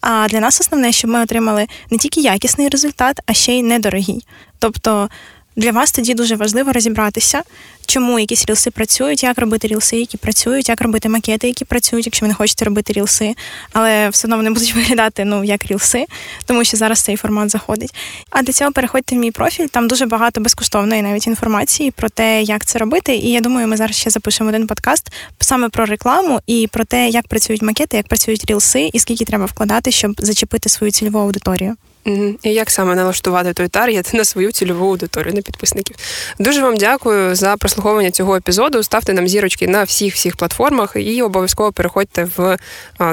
А 0.00 0.28
для 0.28 0.40
нас 0.40 0.60
основне, 0.60 0.92
щоб 0.92 1.10
ми 1.10 1.22
отримали 1.22 1.66
не 1.90 1.98
тільки 1.98 2.20
якісний 2.20 2.68
результат, 2.68 3.20
а 3.26 3.32
ще 3.32 3.52
й 3.52 3.62
недорогий. 3.62 4.26
Тобто 4.58 5.08
для 5.56 5.72
вас 5.72 5.92
тоді 5.92 6.14
дуже 6.14 6.36
важливо 6.36 6.72
розібратися, 6.72 7.42
чому 7.86 8.18
якісь 8.18 8.46
рілси 8.46 8.70
працюють, 8.70 9.22
як 9.22 9.38
робити 9.38 9.68
рілси, 9.68 9.96
які 9.96 10.16
працюють, 10.16 10.68
як 10.68 10.80
робити 10.80 11.08
макети, 11.08 11.46
які 11.46 11.64
працюють, 11.64 12.06
якщо 12.06 12.26
ви 12.26 12.28
не 12.28 12.34
хочете 12.34 12.64
робити 12.64 12.92
рілси, 12.92 13.34
але 13.72 14.08
все 14.08 14.26
одно 14.26 14.36
вони 14.36 14.50
будуть 14.56 14.74
виглядати 14.74 15.24
ну 15.24 15.44
як 15.44 15.66
рілси, 15.66 16.06
тому 16.46 16.64
що 16.64 16.76
зараз 16.76 17.00
цей 17.00 17.16
формат 17.16 17.50
заходить. 17.50 17.94
А 18.30 18.42
для 18.42 18.52
цього 18.52 18.72
переходьте 18.72 19.16
в 19.16 19.18
мій 19.18 19.30
профіль. 19.30 19.66
Там 19.66 19.88
дуже 19.88 20.06
багато 20.06 20.40
безкоштовної 20.40 21.02
навіть 21.02 21.26
інформації 21.26 21.90
про 21.90 22.08
те, 22.08 22.42
як 22.42 22.64
це 22.64 22.78
робити. 22.78 23.16
І 23.16 23.30
я 23.30 23.40
думаю, 23.40 23.68
ми 23.68 23.76
зараз 23.76 23.96
ще 23.96 24.10
запишемо 24.10 24.50
один 24.50 24.66
подкаст 24.66 25.12
саме 25.40 25.68
про 25.68 25.84
рекламу 25.84 26.40
і 26.46 26.68
про 26.72 26.84
те, 26.84 27.08
як 27.08 27.28
працюють 27.28 27.62
макети, 27.62 27.96
як 27.96 28.08
працюють 28.08 28.44
рілси, 28.44 28.90
і 28.92 28.98
скільки 28.98 29.24
треба 29.24 29.44
вкладати, 29.44 29.90
щоб 29.90 30.14
зачепити 30.18 30.68
свою 30.68 30.92
цільову 30.92 31.18
аудиторію. 31.18 31.76
І 32.42 32.52
як 32.52 32.70
саме 32.70 32.94
налаштувати 32.94 33.52
той 33.52 33.68
таргет 33.68 34.10
на 34.14 34.24
свою 34.24 34.52
цільову 34.52 34.86
аудиторію, 34.86 35.34
на 35.34 35.42
підписників? 35.42 35.96
Дуже 36.38 36.62
вам 36.62 36.76
дякую 36.76 37.34
за 37.34 37.56
прослуховування 37.56 38.10
цього 38.10 38.36
епізоду. 38.36 38.82
Ставте 38.82 39.12
нам 39.12 39.28
зірочки 39.28 39.68
на 39.68 39.82
всіх 39.82 40.14
всіх 40.14 40.36
платформах 40.36 40.92
і 40.96 41.22
обов'язково 41.22 41.72
переходьте 41.72 42.28
в 42.36 42.56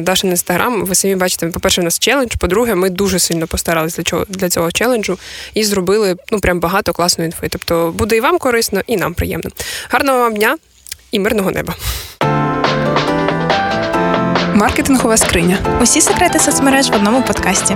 Дашин 0.01 0.29
інстаграм. 0.29 0.85
Ви 0.85 0.95
самі 0.95 1.15
бачите, 1.15 1.47
по-перше, 1.47 1.81
у 1.81 1.83
нас 1.83 1.99
челендж. 1.99 2.35
По-друге, 2.35 2.75
ми 2.75 2.89
дуже 2.89 3.19
сильно 3.19 3.47
постаралися 3.47 3.97
для 3.97 4.03
цього 4.03 4.25
для 4.29 4.49
цього 4.49 4.71
челенджу 4.71 5.19
і 5.53 5.63
зробили 5.63 6.15
ну 6.31 6.39
прям 6.39 6.59
багато 6.59 6.93
класної 6.93 7.25
інфи. 7.25 7.47
Тобто 7.49 7.93
буде 7.97 8.17
і 8.17 8.19
вам 8.19 8.37
корисно, 8.37 8.81
і 8.87 8.97
нам 8.97 9.13
приємно. 9.13 9.49
Гарного 9.89 10.19
вам 10.19 10.35
дня 10.35 10.57
і 11.11 11.19
мирного 11.19 11.51
неба. 11.51 11.75
Маркетингова 14.53 15.17
скриня. 15.17 15.57
Усі 15.81 16.01
секрети 16.01 16.39
соцмереж 16.39 16.89
в 16.89 16.95
одному 16.95 17.23
подкасті. 17.23 17.75